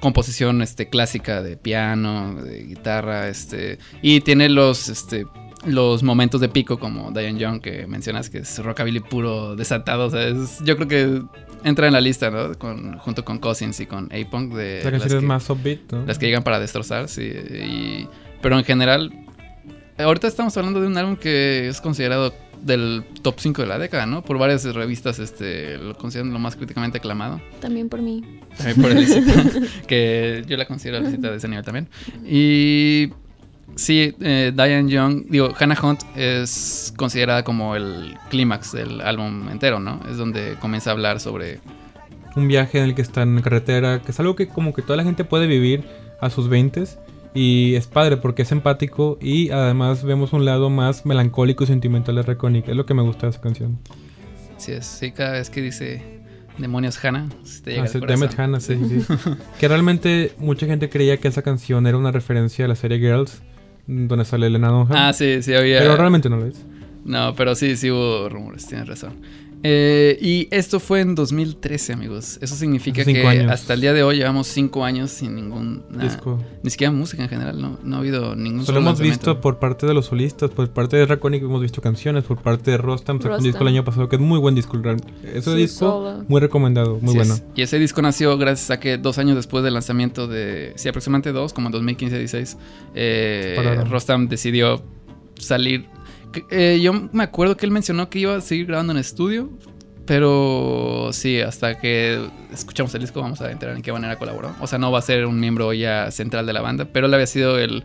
composición 0.00 0.62
este, 0.62 0.88
clásica 0.88 1.42
de 1.42 1.56
piano, 1.56 2.36
de 2.42 2.62
guitarra, 2.62 3.28
este, 3.28 3.78
y 4.00 4.20
tiene 4.20 4.48
los... 4.48 4.88
Este, 4.88 5.26
los 5.66 6.04
momentos 6.04 6.40
de 6.40 6.48
pico 6.48 6.78
como 6.78 7.10
Diane 7.10 7.36
Young 7.36 7.60
que 7.60 7.88
mencionas 7.88 8.30
que 8.30 8.38
es 8.38 8.58
rockabilly 8.62 9.00
puro 9.00 9.56
desatado, 9.56 10.06
o 10.06 10.10
sea, 10.10 10.28
es- 10.28 10.60
yo 10.64 10.76
creo 10.76 10.86
que 10.86 11.22
entra 11.64 11.86
en 11.86 11.92
la 11.92 12.00
lista, 12.00 12.30
¿no? 12.30 12.54
Con, 12.58 12.98
junto 12.98 13.24
con 13.24 13.38
Cousins 13.38 13.80
y 13.80 13.86
con 13.86 14.08
A-Punk 14.12 14.54
de 14.54 14.80
La 14.84 14.90
las 14.98 15.12
que- 15.12 15.20
más 15.20 15.48
upbeat, 15.50 15.80
¿no? 15.92 16.06
las 16.06 16.18
que 16.18 16.26
llegan 16.26 16.42
para 16.42 16.58
destrozar, 16.60 17.08
sí. 17.08 17.22
y- 17.22 18.08
pero 18.40 18.56
en 18.58 18.64
general, 18.64 19.12
ahorita 19.98 20.28
estamos 20.28 20.56
hablando 20.56 20.80
de 20.80 20.86
un 20.86 20.96
álbum 20.96 21.16
que 21.16 21.68
es 21.68 21.80
considerado 21.80 22.32
del 22.62 23.04
top 23.22 23.36
5 23.38 23.62
de 23.62 23.68
la 23.68 23.78
década, 23.78 24.04
¿no? 24.06 24.22
Por 24.22 24.36
varias 24.38 24.64
revistas 24.64 25.18
este, 25.20 25.78
lo 25.78 25.96
consideran 25.96 26.32
lo 26.32 26.38
más 26.40 26.56
críticamente 26.56 26.98
aclamado. 26.98 27.40
también 27.60 27.88
por 27.88 28.02
mí. 28.02 28.24
También 28.56 28.82
por 28.82 28.90
Elicita, 28.90 29.44
que 29.86 30.42
yo 30.46 30.56
la 30.56 30.66
considero 30.66 30.98
Elicita 30.98 31.30
de 31.30 31.36
ese 31.36 31.46
nivel 31.48 31.64
también. 31.64 31.88
Y 32.26 33.10
sí, 33.78 34.14
eh, 34.20 34.52
Diane 34.54 34.90
Young, 34.90 35.26
digo, 35.28 35.54
Hannah 35.58 35.78
Hunt 35.80 36.02
es 36.16 36.92
considerada 36.96 37.44
como 37.44 37.76
el 37.76 38.16
clímax 38.28 38.72
del 38.72 39.00
álbum 39.00 39.48
entero, 39.48 39.80
¿no? 39.80 40.00
Es 40.10 40.16
donde 40.16 40.56
comienza 40.60 40.90
a 40.90 40.92
hablar 40.94 41.20
sobre 41.20 41.60
un 42.36 42.48
viaje 42.48 42.78
en 42.78 42.84
el 42.84 42.94
que 42.94 43.02
están 43.02 43.36
en 43.36 43.42
carretera, 43.42 44.02
que 44.02 44.12
es 44.12 44.20
algo 44.20 44.36
que 44.36 44.48
como 44.48 44.74
que 44.74 44.82
toda 44.82 44.96
la 44.96 45.04
gente 45.04 45.24
puede 45.24 45.46
vivir 45.46 45.84
a 46.20 46.28
sus 46.30 46.48
20 46.48 46.84
y 47.34 47.74
es 47.74 47.86
padre 47.86 48.16
porque 48.16 48.42
es 48.42 48.52
empático 48.52 49.18
y 49.20 49.50
además 49.50 50.02
vemos 50.02 50.32
un 50.32 50.44
lado 50.44 50.70
más 50.70 51.06
melancólico 51.06 51.64
y 51.64 51.68
sentimental 51.68 52.16
de 52.16 52.22
Reconic, 52.22 52.68
es 52.68 52.76
lo 52.76 52.84
que 52.84 52.94
me 52.94 53.02
gusta 53.02 53.26
de 53.26 53.30
esa 53.30 53.40
canción. 53.40 53.78
Sí, 54.56 54.72
es, 54.72 54.86
sí, 54.86 55.12
cada 55.12 55.32
vez 55.32 55.50
que 55.50 55.62
dice 55.62 56.02
demonios 56.58 57.02
Hannah, 57.04 57.28
se 57.44 57.62
te 57.62 57.70
llega 57.70 57.84
Ah, 57.84 57.86
sí, 57.86 57.98
it, 57.98 58.38
Hannah, 58.38 58.60
sí, 58.60 58.76
sí. 58.88 59.14
que 59.60 59.68
realmente 59.68 60.32
mucha 60.38 60.66
gente 60.66 60.88
creía 60.88 61.16
que 61.18 61.28
esa 61.28 61.42
canción 61.42 61.86
era 61.86 61.96
una 61.96 62.10
referencia 62.10 62.64
a 62.64 62.68
la 62.68 62.74
serie 62.74 62.98
Girls, 62.98 63.42
donde 63.88 64.24
sale 64.24 64.46
Elena 64.46 64.68
Dunham, 64.68 64.88
Ah, 64.92 65.12
sí, 65.12 65.42
sí 65.42 65.54
había. 65.54 65.80
pero 65.80 65.96
realmente 65.96 66.28
no 66.28 66.36
lo 66.36 66.46
es. 66.46 66.64
No, 67.04 67.34
pero 67.34 67.54
sí, 67.54 67.74
sí 67.76 67.90
hubo 67.90 68.28
rumores, 68.28 68.66
tienes 68.66 68.86
razón. 68.86 69.14
Eh, 69.62 70.16
y 70.20 70.46
esto 70.50 70.78
fue 70.78 71.00
en 71.00 71.14
2013, 71.14 71.92
amigos. 71.92 72.38
Eso 72.40 72.54
significa 72.54 73.04
que 73.04 73.26
años. 73.26 73.50
hasta 73.50 73.74
el 73.74 73.80
día 73.80 73.92
de 73.92 74.02
hoy 74.02 74.16
llevamos 74.16 74.46
cinco 74.46 74.84
años 74.84 75.10
sin 75.10 75.34
ningún 75.34 75.84
na- 75.90 76.04
Disco. 76.04 76.38
ni 76.62 76.70
siquiera 76.70 76.92
música 76.92 77.24
en 77.24 77.28
general. 77.28 77.60
No, 77.60 77.78
no 77.82 77.96
ha 77.96 77.98
habido 77.98 78.36
ningún 78.36 78.64
Solo 78.64 78.78
solo 78.78 78.90
hemos 78.90 79.00
visto 79.00 79.40
por 79.40 79.58
parte 79.58 79.86
de 79.86 79.94
los 79.94 80.06
solistas, 80.06 80.50
por 80.50 80.70
parte 80.70 80.96
de 80.96 81.06
Reconic 81.06 81.42
hemos 81.42 81.60
visto 81.60 81.80
canciones, 81.82 82.24
por 82.24 82.40
parte 82.40 82.70
de 82.70 82.76
Rostam 82.78 83.20
sacó 83.20 83.36
un 83.36 83.42
disco 83.42 83.62
el 83.62 83.68
año 83.68 83.84
pasado 83.84 84.08
que 84.08 84.16
es 84.16 84.22
muy 84.22 84.38
buen 84.38 84.54
disco. 84.54 84.80
Ese 85.34 85.54
disco 85.54 85.78
solo. 85.78 86.24
muy 86.28 86.40
recomendado, 86.40 86.98
muy 87.00 87.14
bueno. 87.14 87.34
es. 87.34 87.42
Y 87.56 87.62
ese 87.62 87.78
disco 87.78 88.00
nació 88.00 88.38
gracias 88.38 88.70
a 88.70 88.78
que 88.78 88.96
dos 88.96 89.18
años 89.18 89.34
después 89.36 89.64
del 89.64 89.74
lanzamiento 89.74 90.28
de, 90.28 90.72
sí, 90.76 90.88
aproximadamente 90.88 91.32
dos, 91.32 91.52
como 91.52 91.68
en 91.68 91.74
2015-16, 91.74 92.56
eh. 92.94 93.84
Rostam 93.90 94.28
decidió 94.28 94.82
salir. 95.38 95.86
Eh, 96.50 96.78
yo 96.82 96.92
me 97.12 97.24
acuerdo 97.24 97.56
que 97.56 97.66
él 97.66 97.72
mencionó 97.72 98.10
que 98.10 98.18
iba 98.20 98.36
a 98.36 98.40
seguir 98.40 98.66
grabando 98.66 98.92
en 98.92 98.98
estudio, 98.98 99.50
pero 100.06 101.10
sí, 101.12 101.40
hasta 101.40 101.78
que 101.78 102.18
escuchamos 102.52 102.94
el 102.94 103.02
disco 103.02 103.20
vamos 103.20 103.40
a 103.40 103.50
enterar 103.50 103.76
en 103.76 103.82
qué 103.82 103.92
manera 103.92 104.16
colaboró. 104.16 104.54
O 104.60 104.66
sea, 104.66 104.78
no 104.78 104.90
va 104.90 104.98
a 104.98 105.02
ser 105.02 105.26
un 105.26 105.38
miembro 105.38 105.72
ya 105.72 106.10
central 106.10 106.46
de 106.46 106.52
la 106.52 106.60
banda, 106.60 106.86
pero 106.92 107.06
él 107.06 107.14
había 107.14 107.26
sido 107.26 107.58
el, 107.58 107.84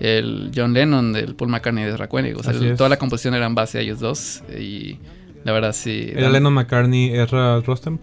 el 0.00 0.50
John 0.54 0.72
Lennon 0.74 1.12
del 1.12 1.34
Paul 1.34 1.50
McCartney 1.50 1.84
de 1.84 1.96
Raquenic. 1.96 2.38
O 2.38 2.42
sea, 2.42 2.52
el- 2.52 2.76
toda 2.76 2.88
la 2.88 2.98
composición 2.98 3.34
era 3.34 3.46
en 3.46 3.54
base 3.54 3.78
a 3.78 3.80
ellos 3.80 4.00
dos 4.00 4.42
y 4.56 4.98
la 5.44 5.52
verdad 5.52 5.72
sí. 5.72 6.10
Era 6.14 6.30
Lennon 6.30 6.52
McCartney, 6.54 7.10
Ezra 7.14 7.60
Rostam. 7.60 7.98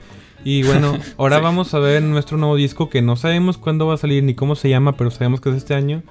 Y 0.46 0.64
bueno, 0.64 0.98
ahora 1.18 1.38
Sí. 1.38 1.44
vamos 1.44 1.74
a 1.74 1.80
ver 1.80 2.02
nuestro 2.04 2.38
nuevo 2.38 2.56
disco 2.58 2.90
que 2.90 3.02
no 3.02 3.16
sabemos 3.16 3.58
cuándo 3.58 3.88
va 3.88 3.94
a 3.94 3.98
salir 3.98 4.24
ni 4.24 4.34
cómo 4.36 4.56
se 4.56 4.70
llama, 4.70 4.94
pero 4.98 5.10
sabemos 5.10 5.40
que 5.40 5.50
es 5.50 5.56
este 5.56 5.74
año. 5.74 6.04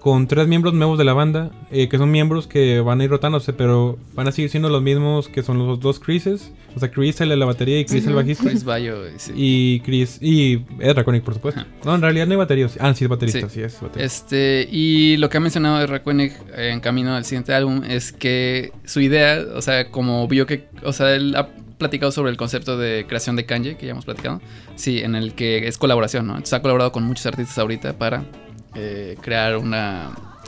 Con 0.00 0.28
tres 0.28 0.46
miembros 0.46 0.74
nuevos 0.74 0.96
de 0.96 1.04
la 1.04 1.12
banda, 1.12 1.50
eh, 1.72 1.88
que 1.88 1.98
son 1.98 2.10
miembros 2.12 2.46
que 2.46 2.80
van 2.80 3.00
a 3.00 3.04
ir 3.04 3.10
rotándose, 3.10 3.52
pero 3.52 3.98
van 4.14 4.28
a 4.28 4.32
seguir 4.32 4.48
siendo 4.48 4.68
los 4.68 4.80
mismos 4.80 5.28
que 5.28 5.42
son 5.42 5.58
los 5.58 5.80
dos 5.80 5.98
Chrises. 5.98 6.52
O 6.76 6.78
sea, 6.80 6.90
Chris 6.90 7.20
el 7.20 7.30
de 7.30 7.36
la 7.36 7.46
batería 7.46 7.80
y 7.80 7.84
Chris 7.84 8.06
el 8.06 8.14
bajista. 8.14 8.44
Chris 8.44 8.62
Bayo, 8.62 8.96
sí. 9.16 9.32
Y 9.34 9.80
Chris 9.80 10.18
y 10.22 10.60
Ezra 10.78 11.02
Connick, 11.02 11.24
por 11.24 11.34
supuesto. 11.34 11.60
Ajá. 11.62 11.68
No, 11.84 11.96
en 11.96 12.02
realidad 12.02 12.26
no 12.26 12.32
hay 12.32 12.38
batería. 12.38 12.68
Ah, 12.78 12.94
sí, 12.94 13.04
es 13.04 13.10
baterista, 13.10 13.48
Sí. 13.48 13.54
sí, 13.56 13.62
es 13.62 13.80
baterista. 13.80 14.04
Este, 14.04 14.68
y 14.70 15.16
lo 15.16 15.28
que 15.28 15.38
ha 15.38 15.40
mencionado 15.40 15.78
de 15.80 15.86
Rakonik 15.88 16.32
en 16.56 16.78
camino 16.78 17.14
al 17.16 17.24
siguiente 17.24 17.52
álbum 17.52 17.82
es 17.82 18.12
que 18.12 18.72
su 18.84 19.00
idea, 19.00 19.44
o 19.56 19.62
sea, 19.62 19.90
como 19.90 20.28
vio 20.28 20.46
que, 20.46 20.68
o 20.84 20.92
sea, 20.92 21.12
él 21.16 21.34
ha 21.34 21.48
platicado 21.78 22.12
sobre 22.12 22.30
el 22.30 22.36
concepto 22.36 22.78
de 22.78 23.04
creación 23.08 23.34
de 23.34 23.46
Kanye, 23.46 23.76
que 23.76 23.86
ya 23.86 23.92
hemos 23.92 24.04
platicado, 24.04 24.40
sí, 24.76 25.00
en 25.00 25.16
el 25.16 25.34
que 25.34 25.66
es 25.66 25.76
colaboración, 25.78 26.26
¿no? 26.26 26.32
Entonces 26.34 26.52
ha 26.54 26.62
colaborado 26.62 26.92
con 26.92 27.02
muchos 27.04 27.26
artistas 27.26 27.58
ahorita 27.58 27.98
para 27.98 28.24
eh, 28.74 29.16
crear 29.20 29.56
un 29.56 29.74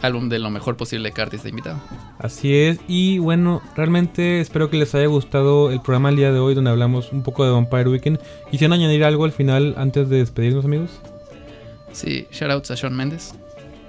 álbum 0.03 0.29
de 0.29 0.39
lo 0.39 0.51
mejor 0.51 0.77
posible 0.77 1.13
que 1.13 1.21
artista 1.23 1.49
invitado. 1.49 1.79
Así 2.19 2.55
es, 2.55 2.79
y 2.89 3.19
bueno, 3.19 3.61
realmente 3.77 4.41
espero 4.41 4.71
que 4.71 4.77
les 4.79 4.95
haya 4.95 5.07
gustado 5.07 5.71
el 5.71 5.81
programa 5.81 6.09
el 6.11 6.17
día 6.17 6.33
de 6.33 6.39
hoy 6.39 6.55
donde 6.55 6.71
hablamos 6.71 7.13
un 7.13 7.23
poco 7.23 7.45
de 7.45 7.51
Vampire 7.51 7.89
Weekend. 7.89 8.19
¿Quisieran 8.51 8.73
añadir 8.79 9.05
algo 9.05 9.25
al 9.25 9.33
final 9.33 9.75
antes 9.77 10.09
de 10.09 10.19
despedirnos, 10.19 10.65
amigos? 10.65 10.91
Sí, 11.93 12.27
shoutouts 12.31 12.71
a 12.71 12.77
Sean 12.77 12.97
Mendes. 12.97 13.35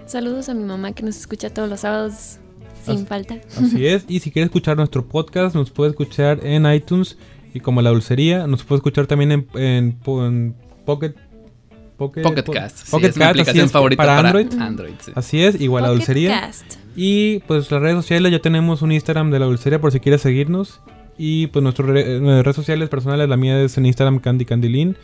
Saludos 0.06 0.50
a 0.50 0.54
mi 0.54 0.64
mamá 0.64 0.92
que 0.94 1.04
nos 1.04 1.16
escucha 1.18 1.50
todos 1.50 1.70
los 1.70 1.82
sábados 1.82 2.38
sin 2.84 2.96
Así- 2.96 3.06
falta. 3.06 3.38
Así 3.58 3.86
es, 3.88 4.06
y 4.08 4.20
si 4.20 4.32
quiere 4.32 4.46
escuchar 4.48 4.76
nuestro 4.76 5.06
podcast, 5.08 5.56
nos 5.56 5.70
puede 5.72 5.92
escuchar 5.92 6.46
en 6.46 6.66
iTunes 6.72 7.18
y 7.54 7.60
como 7.60 7.82
La 7.82 7.90
Dulcería, 7.92 8.48
nos 8.48 8.64
puede 8.64 8.78
escuchar 8.80 9.08
también 9.08 9.32
en, 9.32 9.48
en, 9.56 9.94
po- 9.94 10.26
en 10.26 10.56
Pocket... 10.86 11.14
Pocket, 12.08 12.22
Pocket 12.24 12.44
po- 12.44 12.52
Cast. 12.54 12.78
sí, 12.80 12.92
Pocket 12.92 13.08
es 13.10 13.16
mi 13.16 13.20
Cast, 13.20 13.32
así 13.32 13.40
aplicación 13.42 13.66
es, 13.66 13.72
favorita 13.72 14.04
para 14.04 14.16
para, 14.18 14.30
Android. 14.30 14.60
Android. 14.62 14.94
sí. 15.00 15.12
Así 15.16 15.44
es, 15.44 15.60
igual 15.62 15.84
La 15.84 15.90
Pocket 15.90 16.00
Dulcería. 16.00 16.42
Cast. 16.42 16.66
Y 16.96 17.40
pues 17.48 17.70
las 17.72 17.82
redes 17.82 17.96
sociales, 17.96 18.32
ya 18.32 18.40
tenemos 18.40 18.82
un 18.82 18.92
Instagram 18.92 19.30
de 19.32 19.40
La 19.40 19.46
Dulcería 19.46 19.80
por 19.80 19.92
si 19.92 20.00
quieres 20.00 20.22
seguirnos. 20.22 20.82
Y 21.18 21.48
pues 21.48 21.62
nuestras 21.62 21.88
re- 21.90 22.16
eh, 22.18 22.42
redes 22.44 22.56
sociales 22.56 22.90
personales, 22.90 23.30
la 23.30 23.38
mía 23.38 23.62
es 23.62 23.78
en 23.78 23.86
Instagram 23.86 24.20
Candy 24.20 24.46
Candylin. 24.46 24.98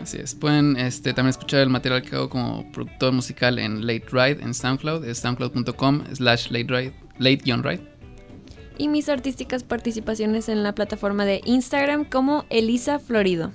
Así 0.00 0.18
es. 0.18 0.34
Pueden 0.34 0.76
este, 0.76 1.12
también 1.14 1.30
escuchar 1.30 1.60
el 1.60 1.68
material 1.70 2.02
que 2.02 2.14
hago 2.16 2.28
como 2.28 2.70
productor 2.72 3.12
musical 3.12 3.58
en 3.58 3.86
Late 3.86 4.06
Ride 4.12 4.42
en 4.42 4.54
SoundCloud. 4.54 5.04
Es 5.04 5.18
soundcloud.com 5.18 6.02
slash 6.12 6.50
late 6.50 6.66
ride, 6.68 6.92
late-ride. 7.18 7.80
Y 8.76 8.88
mis 8.88 9.08
artísticas 9.08 9.62
participaciones 9.62 10.48
en 10.48 10.62
la 10.64 10.74
plataforma 10.74 11.24
de 11.24 11.40
Instagram 11.44 12.04
como 12.04 12.44
Elisa 12.50 12.98
Florido. 12.98 13.52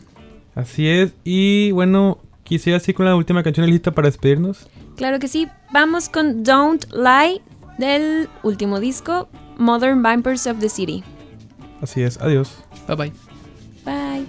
Así 0.56 0.88
es. 0.88 1.14
Y 1.26 1.72
bueno, 1.72 2.20
quisiera 2.50 2.78
así 2.78 2.94
con 2.96 3.06
la 3.06 3.16
última 3.16 3.44
canción 3.44 3.68
lista 3.68 3.92
para 3.92 4.08
despedirnos. 4.08 4.68
Claro 4.98 5.20
que 5.20 5.28
sí, 5.28 5.48
vamos 5.72 6.10
con 6.10 6.44
Don't 6.44 6.84
Lie 6.92 7.42
del 7.78 8.28
último 8.42 8.80
disco 8.80 9.30
Modern 9.58 10.02
Vampires 10.02 10.48
of 10.48 10.60
the 10.60 10.68
City. 10.68 11.04
Así 11.80 12.02
es. 12.02 12.18
Adiós. 12.18 12.58
Bye 12.88 12.96
bye. 12.96 13.14
Bye. 13.86 14.26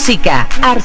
Música, 0.00 0.48